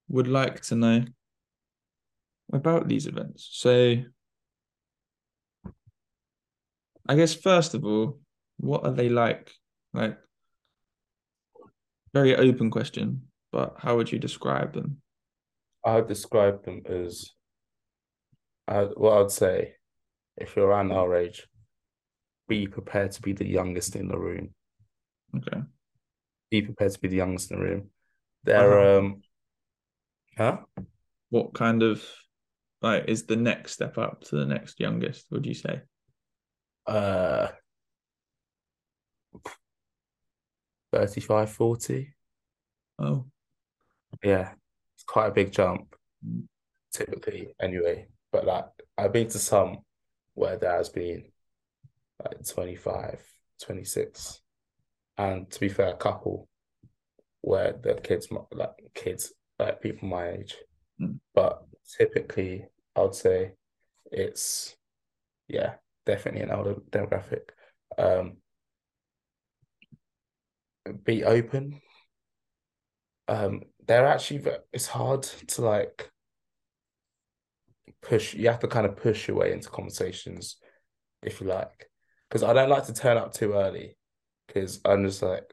[0.08, 1.04] would like to know
[2.52, 3.48] about these events.
[3.52, 3.96] So,
[7.08, 8.20] I guess first of all,
[8.58, 9.52] what are they like?
[9.92, 10.18] Like,
[12.12, 14.98] very open question, but how would you describe them?
[15.84, 17.30] I describe them as,
[18.66, 19.75] I, what I'd say,
[20.36, 21.46] if you're around our age,
[22.48, 24.50] be prepared to be the youngest in the room.
[25.36, 25.62] Okay.
[26.50, 27.90] Be prepared to be the youngest in the room.
[28.44, 28.98] There, uh-huh.
[28.98, 29.22] um,
[30.38, 30.58] huh?
[31.30, 32.04] What kind of
[32.82, 35.26] like is the next step up to the next youngest?
[35.30, 35.82] Would you say?
[36.86, 37.48] Uh,
[40.92, 42.14] 35, 40.
[42.98, 43.26] Oh,
[44.22, 44.52] yeah,
[44.94, 45.94] it's quite a big jump,
[46.92, 47.48] typically.
[47.60, 48.64] Anyway, but like
[48.96, 49.78] I've been to some
[50.36, 51.24] where there has been
[52.22, 53.20] like 25,
[53.62, 54.40] 26.
[55.18, 56.46] And to be fair, a couple
[57.40, 60.56] where the kids, like kids, like people my age.
[61.00, 61.18] Mm.
[61.34, 61.62] But
[61.98, 63.52] typically, I would say
[64.12, 64.76] it's,
[65.48, 65.74] yeah,
[66.04, 67.48] definitely an older demographic.
[67.96, 68.36] Um,
[71.02, 71.80] be open.
[73.26, 76.10] Um, they're actually, it's hard to like
[78.06, 80.56] push, you have to kind of push your way into conversations
[81.22, 81.90] if you like.
[82.28, 83.96] Because I don't like to turn up too early
[84.46, 85.44] because I'm just like,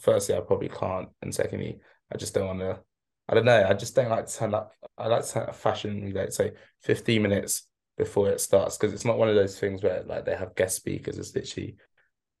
[0.00, 1.08] firstly, I probably can't.
[1.22, 1.80] And secondly,
[2.12, 2.80] I just don't want to,
[3.28, 4.72] I don't know, I just don't like to turn up.
[4.96, 6.52] I like to turn up fashion like say
[6.82, 10.36] 15 minutes before it starts because it's not one of those things where like they
[10.36, 11.76] have guest speakers, it's literally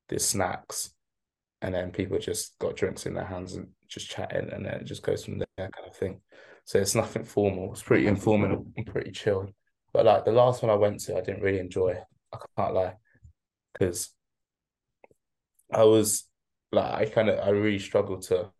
[0.08, 0.90] there's snacks
[1.62, 4.84] and then people just got drinks in their hands and just chatting and then it
[4.84, 6.20] just goes from there kind of thing.
[6.70, 7.72] So it's nothing formal.
[7.72, 9.52] It's pretty informal and pretty chilled.
[9.92, 11.96] But like the last one I went to, I didn't really enjoy.
[12.32, 12.94] I can't lie,
[13.72, 14.10] because
[15.74, 16.28] I was
[16.70, 18.52] like, I kind of, I really struggled to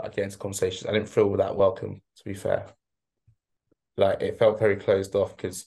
[0.00, 0.88] like get into conversations.
[0.88, 2.68] I didn't feel that welcome, to be fair.
[3.98, 5.66] Like it felt very closed off because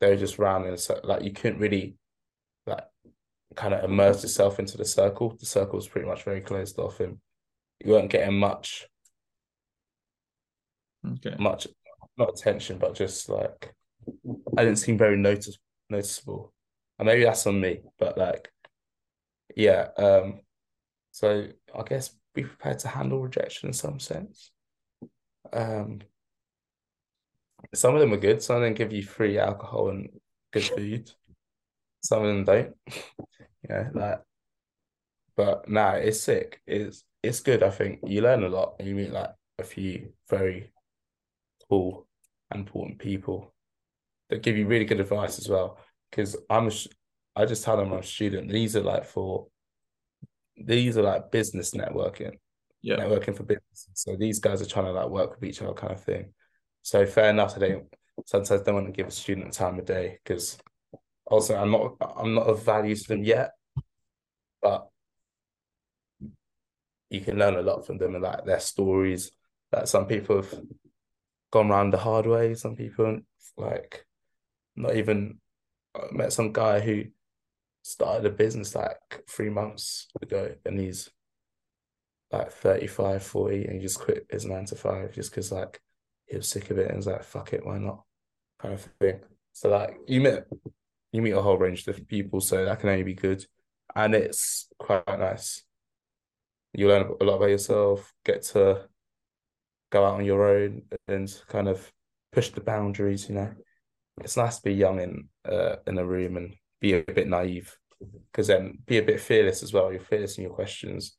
[0.00, 1.96] they were just round and so like you couldn't really
[2.64, 2.84] like
[3.56, 5.36] kind of immerse yourself into the circle.
[5.36, 7.18] The circle was pretty much very closed off, and
[7.84, 8.86] you weren't getting much,
[11.14, 11.36] okay.
[11.38, 11.66] much
[12.16, 13.74] not attention, but just like
[14.56, 15.58] I didn't seem very notice
[15.90, 16.52] noticeable.
[16.98, 18.48] And maybe that's on me, but like,
[19.54, 19.88] yeah.
[19.98, 20.40] Um,
[21.10, 24.50] so I guess be prepared to handle rejection in some sense.
[25.52, 26.00] Um,
[27.74, 28.42] some of them are good.
[28.42, 30.08] Some of them give you free alcohol and
[30.52, 31.10] good food.
[32.02, 32.74] Some of them don't.
[33.68, 34.20] yeah, like,
[35.36, 36.60] but nah, it's sick.
[36.66, 37.62] It's it's good.
[37.62, 40.70] I think you learn a lot, and you meet like a few very
[41.68, 42.06] cool,
[42.54, 43.54] important people
[44.30, 45.78] that give you really good advice as well.
[46.10, 46.72] Because I'm, a,
[47.34, 48.50] I just tell them I'm a student.
[48.50, 49.48] These are like for,
[50.56, 52.32] these are like business networking,
[52.82, 53.88] yeah, networking for business.
[53.94, 56.32] So these guys are trying to like work with each other, kind of thing.
[56.82, 57.56] So fair enough.
[57.56, 57.94] I don't
[58.24, 60.56] sometimes don't want to give a student time of day because
[61.26, 63.50] also I'm not I'm not of value to them yet,
[64.62, 64.88] but
[67.10, 69.30] you can learn a lot from them and like their stories.
[69.72, 70.54] That some people have
[71.56, 72.54] gone around the hard way.
[72.54, 73.20] Some people
[73.56, 74.04] like
[74.76, 75.38] not even
[75.94, 77.04] I met some guy who
[77.82, 81.08] started a business like three months ago and he's
[82.30, 85.80] like 35, 40 and he just quit his nine to five just because like
[86.26, 88.02] he was sick of it and was like, fuck it, why not?
[88.60, 89.20] Kind of thing.
[89.52, 90.40] So like you meet
[91.12, 93.42] you meet a whole range of different people, so that can only be good.
[93.94, 95.62] And it's quite nice.
[96.74, 98.88] You learn a lot about yourself, get to
[99.90, 101.92] go out on your own and kind of
[102.32, 103.52] push the boundaries, you know
[104.22, 107.76] it's nice to be young in uh, in a room and be a bit naive
[108.30, 109.90] because then be a bit fearless as well.
[109.90, 111.16] You're fearless in your questions,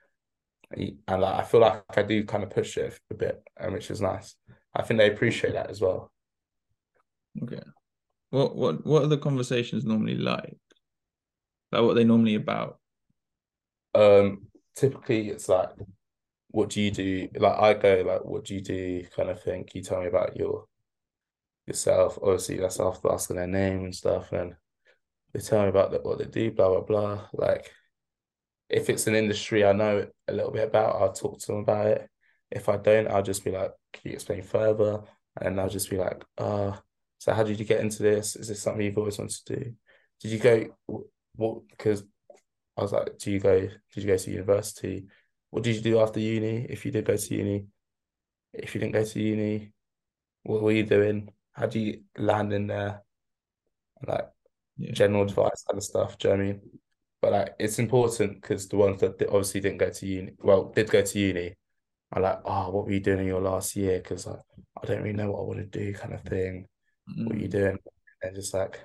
[0.71, 3.91] and like I feel like I do kind of push it a bit, and which
[3.91, 4.35] is nice.
[4.75, 6.11] I think they appreciate that as well.
[7.43, 7.61] Okay.
[8.29, 10.57] What what what are the conversations normally like?
[11.71, 12.79] Like what are they normally about?
[13.95, 15.69] Um typically it's like
[16.49, 17.29] what do you do?
[17.37, 19.67] Like I go like what do you do kind of thing.
[19.73, 20.65] You tell me about your
[21.65, 22.17] yourself?
[22.21, 24.55] Obviously that's after asking their name and stuff and
[25.33, 27.27] they tell me about the, what they do, blah blah blah.
[27.33, 27.71] Like
[28.69, 31.87] if it's an industry I know a little bit about, I'll talk to them about
[31.87, 32.09] it.
[32.51, 35.01] If I don't, I'll just be like, can you explain further?
[35.39, 36.75] And I'll just be like, uh,
[37.19, 38.35] so how did you get into this?
[38.35, 39.73] Is this something you've always wanted to do?
[40.21, 41.03] Did you go
[41.35, 42.03] what because
[42.77, 45.07] I was like, do you go did you go to university?
[45.49, 46.65] What did you do after uni?
[46.69, 47.65] If you did go to uni,
[48.53, 49.71] if you didn't go to uni,
[50.43, 51.29] what were you doing?
[51.53, 53.03] How do you land in there?
[54.05, 54.27] Like
[54.77, 54.91] yeah.
[54.91, 56.17] general advice kind of stuff.
[56.17, 56.61] Do you know I mean?
[57.21, 60.89] But like it's important because the ones that obviously didn't go to uni, well, did
[60.89, 61.55] go to uni,
[62.11, 63.99] are like, oh, what were you doing in your last year?
[63.99, 64.35] Because I,
[64.81, 66.67] I don't really know what I want to do, kind of thing.
[67.09, 67.25] Mm.
[67.25, 67.51] What are you mm.
[67.51, 67.77] doing?
[68.21, 68.79] And just like,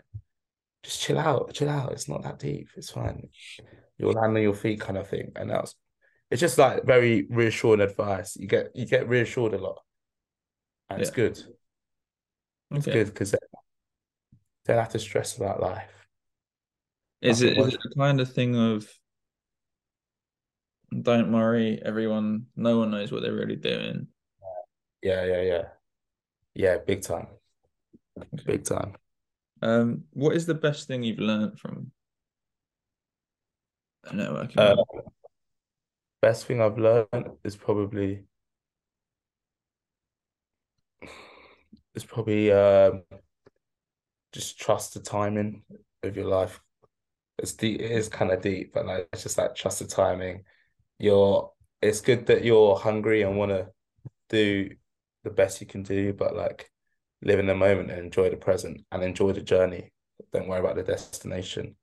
[0.83, 1.93] just chill out, chill out.
[1.93, 2.69] It's not that deep.
[2.77, 3.29] It's fine.
[3.99, 5.31] You'll land on your feet, kind of thing.
[5.37, 5.75] And that's
[6.33, 8.39] it's just like very reassuring advice.
[8.39, 9.83] You get you get reassured a lot,
[10.89, 11.03] and yeah.
[11.03, 11.39] it's good.
[12.71, 12.93] It's okay.
[12.93, 13.39] good because they
[14.65, 15.91] don't have to stress about life.
[17.21, 18.89] Is it is it the kind of thing of
[21.03, 24.07] don't worry, everyone, no one knows what they're really doing.
[25.03, 25.63] Yeah, yeah, yeah,
[26.55, 26.79] yeah.
[26.79, 27.27] Big time,
[28.47, 28.95] big time.
[29.61, 31.93] Um, what is the best thing you've learned from
[34.07, 34.57] networking?
[34.57, 34.77] Uh,
[36.23, 38.25] best thing I've learned is probably
[41.95, 43.03] it's probably um,
[44.33, 45.63] just trust the timing
[46.03, 46.61] of your life.
[47.39, 47.81] It's deep.
[47.81, 50.45] It is kind of deep, but like it's just like trust the timing.
[50.99, 51.51] You're.
[51.83, 53.67] It's good that you're hungry and want to
[54.29, 54.71] do
[55.25, 56.71] the best you can do, but like
[57.23, 59.91] live in the moment and enjoy the present and enjoy the journey.
[60.33, 61.75] Don't worry about the destination.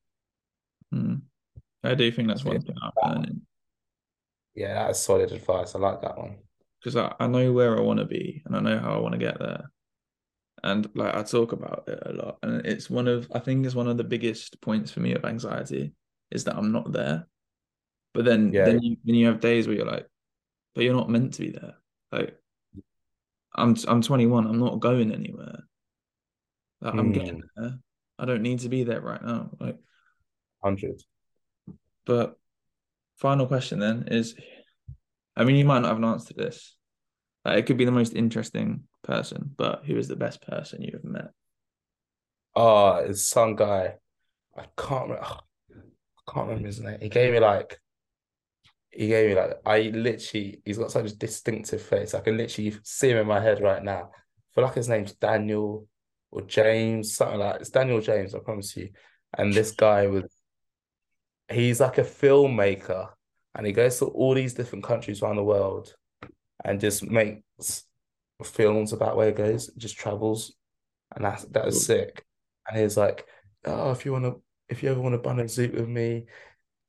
[0.94, 1.16] Hmm.
[1.84, 3.42] I do think that's one thing I'm learning.
[4.60, 5.74] Yeah, that's solid advice.
[5.76, 6.38] I like that one.
[6.80, 9.14] Because I, I know where I want to be and I know how I want
[9.14, 9.70] to get there
[10.64, 13.76] and like I talk about it a lot, and it's one of I think it's
[13.76, 15.94] one of the biggest points for me of anxiety
[16.32, 17.28] is that I'm not there.
[18.14, 18.66] But then yeah.
[18.66, 20.08] then you then you have days where you're like,
[20.76, 21.76] but you're not meant to be there.
[22.12, 22.38] Like
[23.56, 24.48] I'm I'm 21.
[24.48, 25.64] I'm not going anywhere.
[26.82, 27.00] Like, mm.
[27.00, 27.62] I'm getting hmm.
[27.64, 27.80] there.
[28.18, 29.52] I don't need to be there right now.
[29.60, 29.78] Like
[30.64, 31.02] hundred.
[32.06, 32.38] But
[33.20, 34.36] final question then is,
[35.36, 36.76] I mean, you might not have an answer to this.
[37.46, 40.92] Like, it could be the most interesting person, but who is the best person you
[40.94, 41.30] have met?
[42.56, 43.96] Oh, it's some guy.
[44.58, 45.24] I can't remember.
[45.24, 46.98] I can't remember his name.
[47.02, 47.80] He gave me like,
[48.92, 52.14] he gave me like, I literally, he's got such a distinctive face.
[52.14, 54.10] I can literally see him in my head right now.
[54.12, 55.88] I feel like his name's Daniel
[56.32, 58.90] or James, something like it's Daniel James, I promise you.
[59.38, 60.24] And this guy was,
[61.50, 63.10] he's like a filmmaker
[63.56, 65.96] and he goes to all these different countries around the world
[66.64, 67.86] and just makes
[68.44, 70.54] films about where he goes, just travels,
[71.16, 72.24] and that's that is sick.
[72.68, 73.26] And he's like,
[73.66, 76.26] "Oh, if you want to, if you ever want to bun a zoot with me,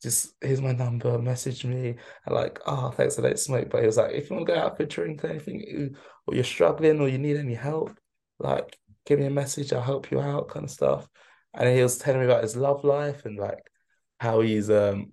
[0.02, 1.96] just here's my number, message me."
[2.26, 4.54] And like, "Oh, thanks, for don't smoke," but he was like, "If you want to
[4.54, 5.96] go out for a drink or anything,
[6.26, 7.98] or you're struggling or you need any help,
[8.38, 11.08] like, give me a message, I'll help you out," kind of stuff.
[11.54, 13.69] And he was telling me about his love life and like
[14.20, 15.12] how he's um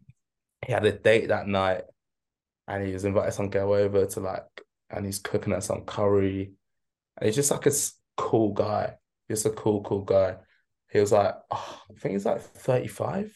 [0.66, 1.84] he had a date that night
[2.68, 4.44] and he was invited some girl over to like
[4.90, 6.52] and he's cooking at some curry.
[7.18, 7.72] And he's just like a
[8.16, 8.96] cool guy.
[9.30, 10.38] Just a cool, cool guy.
[10.90, 13.34] He was like, oh, I think he's like 35.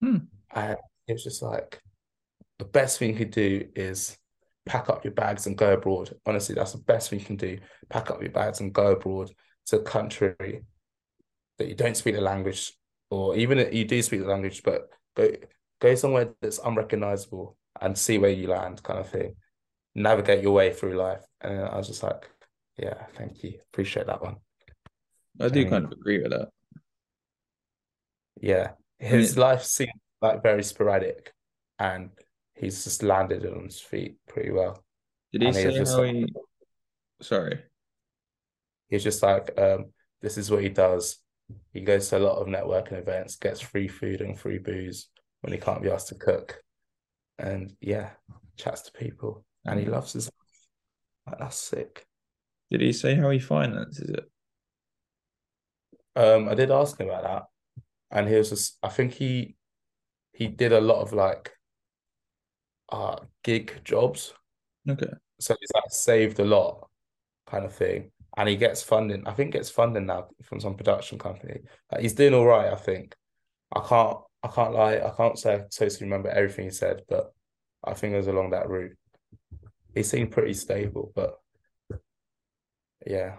[0.00, 0.16] Hmm.
[0.54, 0.76] And
[1.06, 1.80] he was just like,
[2.58, 4.16] the best thing you could do is
[4.66, 6.14] pack up your bags and go abroad.
[6.26, 7.58] Honestly, that's the best thing you can do.
[7.88, 9.30] Pack up your bags and go abroad
[9.66, 10.62] to a country
[11.58, 12.72] that you don't speak the language,
[13.10, 15.30] or even if you do speak the language, but go
[15.80, 19.34] go somewhere that's unrecognizable and see where you land, kind of thing
[19.94, 21.24] navigate your way through life.
[21.40, 22.28] And I was just like,
[22.76, 23.58] yeah, thank you.
[23.72, 24.36] Appreciate that one.
[25.40, 26.48] I do kind of agree with that.
[28.40, 28.72] Yeah.
[28.98, 31.32] His mean, life seemed like very sporadic
[31.78, 32.10] and
[32.54, 34.84] he's just landed on his feet pretty well.
[35.32, 36.26] Did he and say he how like, he
[37.22, 37.62] sorry.
[38.88, 39.86] He's just like, um,
[40.20, 41.18] this is what he does.
[41.72, 45.08] He goes to a lot of networking events, gets free food and free booze
[45.40, 46.62] when he can't be asked to cook.
[47.38, 48.10] And yeah,
[48.56, 50.58] chats to people and he loves his life.
[51.26, 52.06] Like, that's sick.
[52.70, 54.30] Did he say how he finances it?
[56.16, 57.42] Um, I did ask him about that,
[58.10, 58.78] and he was just.
[58.82, 59.56] I think he
[60.32, 61.52] he did a lot of like.
[62.90, 64.34] uh gig jobs.
[64.88, 65.12] Okay.
[65.38, 66.88] So he's like saved a lot,
[67.46, 68.10] kind of thing.
[68.36, 69.26] And he gets funding.
[69.26, 71.60] I think gets funding now from some production company.
[71.90, 73.14] Like he's doing all right, I think.
[73.74, 77.32] I can't I can't lie, I can't say I totally remember everything he said, but
[77.84, 78.96] I think it was along that route.
[79.94, 81.34] He seemed pretty stable, but
[83.06, 83.36] yeah.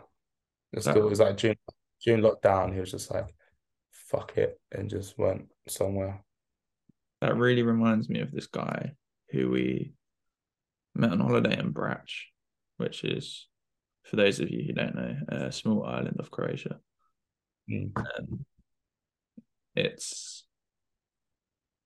[0.74, 1.56] It's still it was like June
[2.04, 3.28] June lockdown, he was just like,
[3.92, 6.24] fuck it, and just went somewhere.
[7.22, 8.94] That really reminds me of this guy
[9.30, 9.94] who we
[10.96, 12.24] met on holiday in Brač,
[12.78, 13.48] which is,
[14.04, 16.80] for those of you who don't know, a small island of Croatia.
[17.70, 17.96] Mm.
[17.98, 18.46] Um,
[19.76, 20.46] it's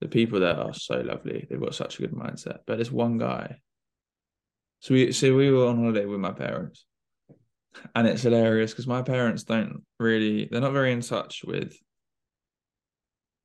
[0.02, 1.46] the people there are so lovely.
[1.50, 2.60] They've got such a good mindset.
[2.66, 3.58] But there's one guy.
[4.80, 6.86] So we so we were on holiday with my parents,
[7.96, 11.76] and it's hilarious because my parents don't really they're not very in touch with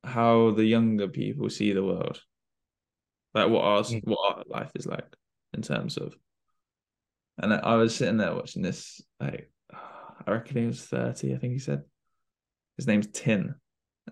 [0.04, 2.20] how the younger people see the world
[3.34, 4.00] like what our mm.
[4.04, 5.16] what our life is like
[5.54, 6.14] in terms of
[7.40, 9.50] and I was sitting there watching this like
[10.26, 11.82] I reckon he was 30 I think he said
[12.76, 13.54] his name's Tin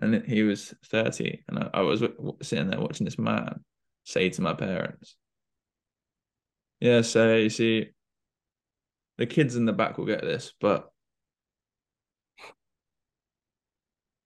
[0.01, 2.03] and he was 30 and I, I was
[2.41, 3.63] sitting there watching this man
[4.05, 5.15] say to my parents
[6.79, 7.89] yeah so you see
[9.19, 10.89] the kids in the back will get this, but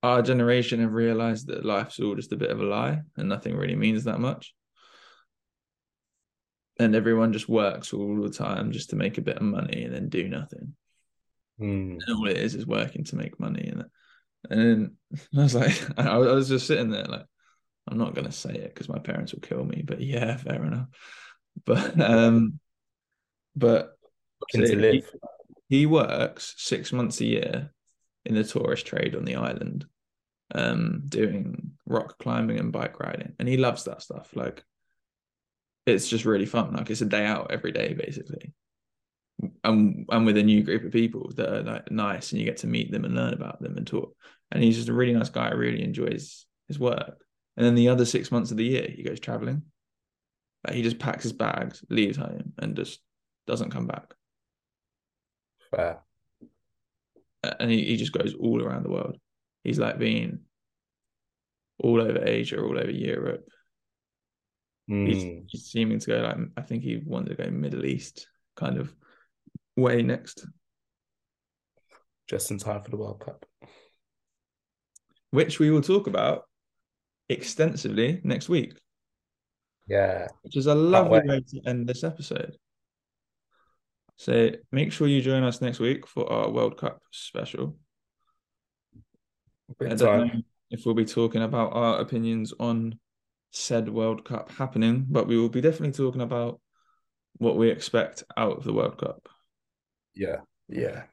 [0.03, 3.55] our generation have realized that life's all just a bit of a lie and nothing
[3.55, 4.53] really means that much.
[6.79, 9.93] And everyone just works all the time just to make a bit of money and
[9.93, 10.75] then do nothing.
[11.59, 11.99] Mm.
[11.99, 13.67] And all it is is working to make money.
[13.67, 13.85] And
[14.49, 14.91] and
[15.37, 17.25] I was like, I was just sitting there like,
[17.87, 19.83] I'm not gonna say it because my parents will kill me.
[19.85, 20.87] But yeah, fair enough.
[21.65, 22.59] But um,
[23.55, 23.91] but.
[24.51, 25.03] He,
[25.69, 27.73] he, works six months a year
[28.25, 29.85] in the tourist trade on the island,
[30.53, 34.35] um, doing rock climbing and bike riding, and he loves that stuff.
[34.35, 34.65] Like,
[35.85, 36.73] it's just really fun.
[36.73, 38.53] Like, it's a day out every day, basically.
[39.63, 42.57] And and with a new group of people that are like nice, and you get
[42.57, 44.15] to meet them and learn about them and talk.
[44.51, 45.49] And he's just a really nice guy.
[45.51, 47.17] Really enjoys his work.
[47.57, 49.63] And then the other six months of the year, he goes traveling.
[50.65, 53.01] Like he just packs his bags, leaves home, and just
[53.47, 54.13] doesn't come back.
[55.71, 55.99] Fair.
[57.59, 59.17] And he, he just goes all around the world.
[59.63, 60.39] He's like being
[61.79, 63.45] all over Asia, all over Europe.
[64.89, 65.07] Mm.
[65.07, 68.77] He's, he's, seeming to go like I think he wanted to go Middle East kind
[68.77, 68.93] of
[69.77, 70.45] way next.
[72.27, 73.45] Just in time for the World Cup.
[75.31, 76.43] Which we will talk about
[77.29, 78.77] extensively next week.
[79.87, 80.27] Yeah.
[80.41, 82.55] Which is a lovely way to end this episode.
[84.15, 87.77] So make sure you join us next week for our World Cup special.
[89.79, 92.99] Big I don't know if we'll be talking about our opinions on
[93.53, 96.59] said World Cup happening, but we will be definitely talking about
[97.37, 99.29] what we expect out of the World Cup.
[100.15, 101.03] Yeah, yeah,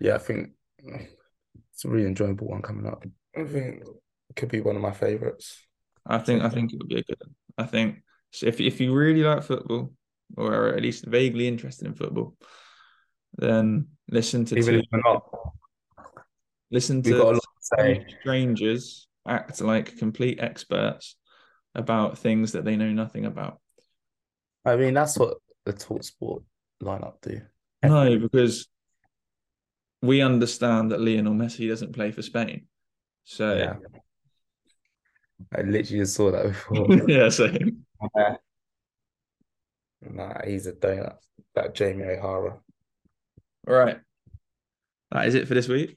[0.00, 0.14] yeah.
[0.14, 3.04] I think it's a really enjoyable one coming up.
[3.36, 3.82] I think
[4.30, 5.66] it could be one of my favorites.
[6.06, 7.18] I think I think it would be a good.
[7.18, 7.34] One.
[7.58, 8.02] I think
[8.42, 9.92] if if you really like football,
[10.36, 12.36] or are at least vaguely interested in football,
[13.36, 15.28] then listen to even two, not.
[16.70, 17.40] Listen to
[18.20, 21.16] strangers act like complete experts
[21.74, 23.60] about things that they know nothing about.
[24.64, 26.42] I mean, that's what the talkSPORT
[26.82, 27.40] lineup do.
[27.82, 28.66] No, because
[30.02, 32.66] we understand that Lionel Messi doesn't play for Spain.
[33.24, 33.76] So yeah.
[35.54, 36.86] I literally just saw that before.
[37.08, 37.84] yeah, same.
[40.08, 41.16] Nah, he's a donut.
[41.54, 42.58] That Jamie O'Hara.
[43.66, 43.98] All right.
[45.10, 45.96] That is it for this week.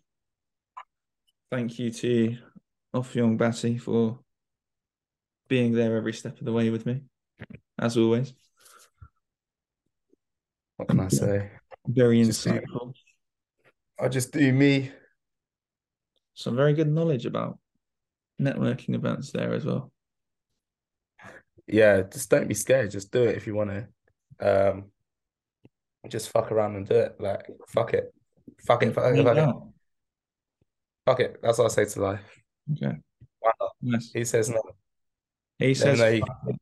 [1.51, 2.37] Thank you to
[2.93, 4.19] Young Batty for
[5.47, 7.01] being there every step of the way with me,
[7.77, 8.33] as always.
[10.77, 11.51] What can I say?
[11.87, 12.93] Very just insightful.
[13.99, 14.91] I just do me.
[16.33, 17.59] Some very good knowledge about
[18.41, 19.91] networking events there as well
[21.69, 22.91] yeah, just don't be scared.
[22.91, 24.69] Just do it if you want to.
[24.71, 24.85] Um,
[26.09, 27.15] just fuck around and do it.
[27.19, 28.13] Like fuck it,
[28.65, 29.55] fuck it, fuck it, fuck it.
[31.05, 31.39] Fuck it.
[31.41, 32.38] That's what I say to life.
[32.73, 32.97] Okay.
[33.81, 34.11] Nice.
[34.13, 34.61] He says no.
[35.57, 36.55] He says no,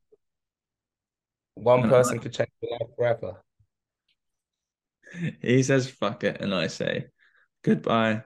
[1.54, 3.42] one person could change your life forever.
[5.40, 7.06] He says fuck it, and I say
[7.64, 8.24] goodbye.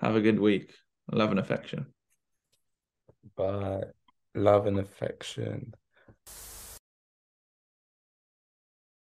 [0.00, 0.72] Have a good week.
[1.12, 1.92] Love and affection.
[3.36, 3.82] Bye.
[4.34, 5.74] Love and affection.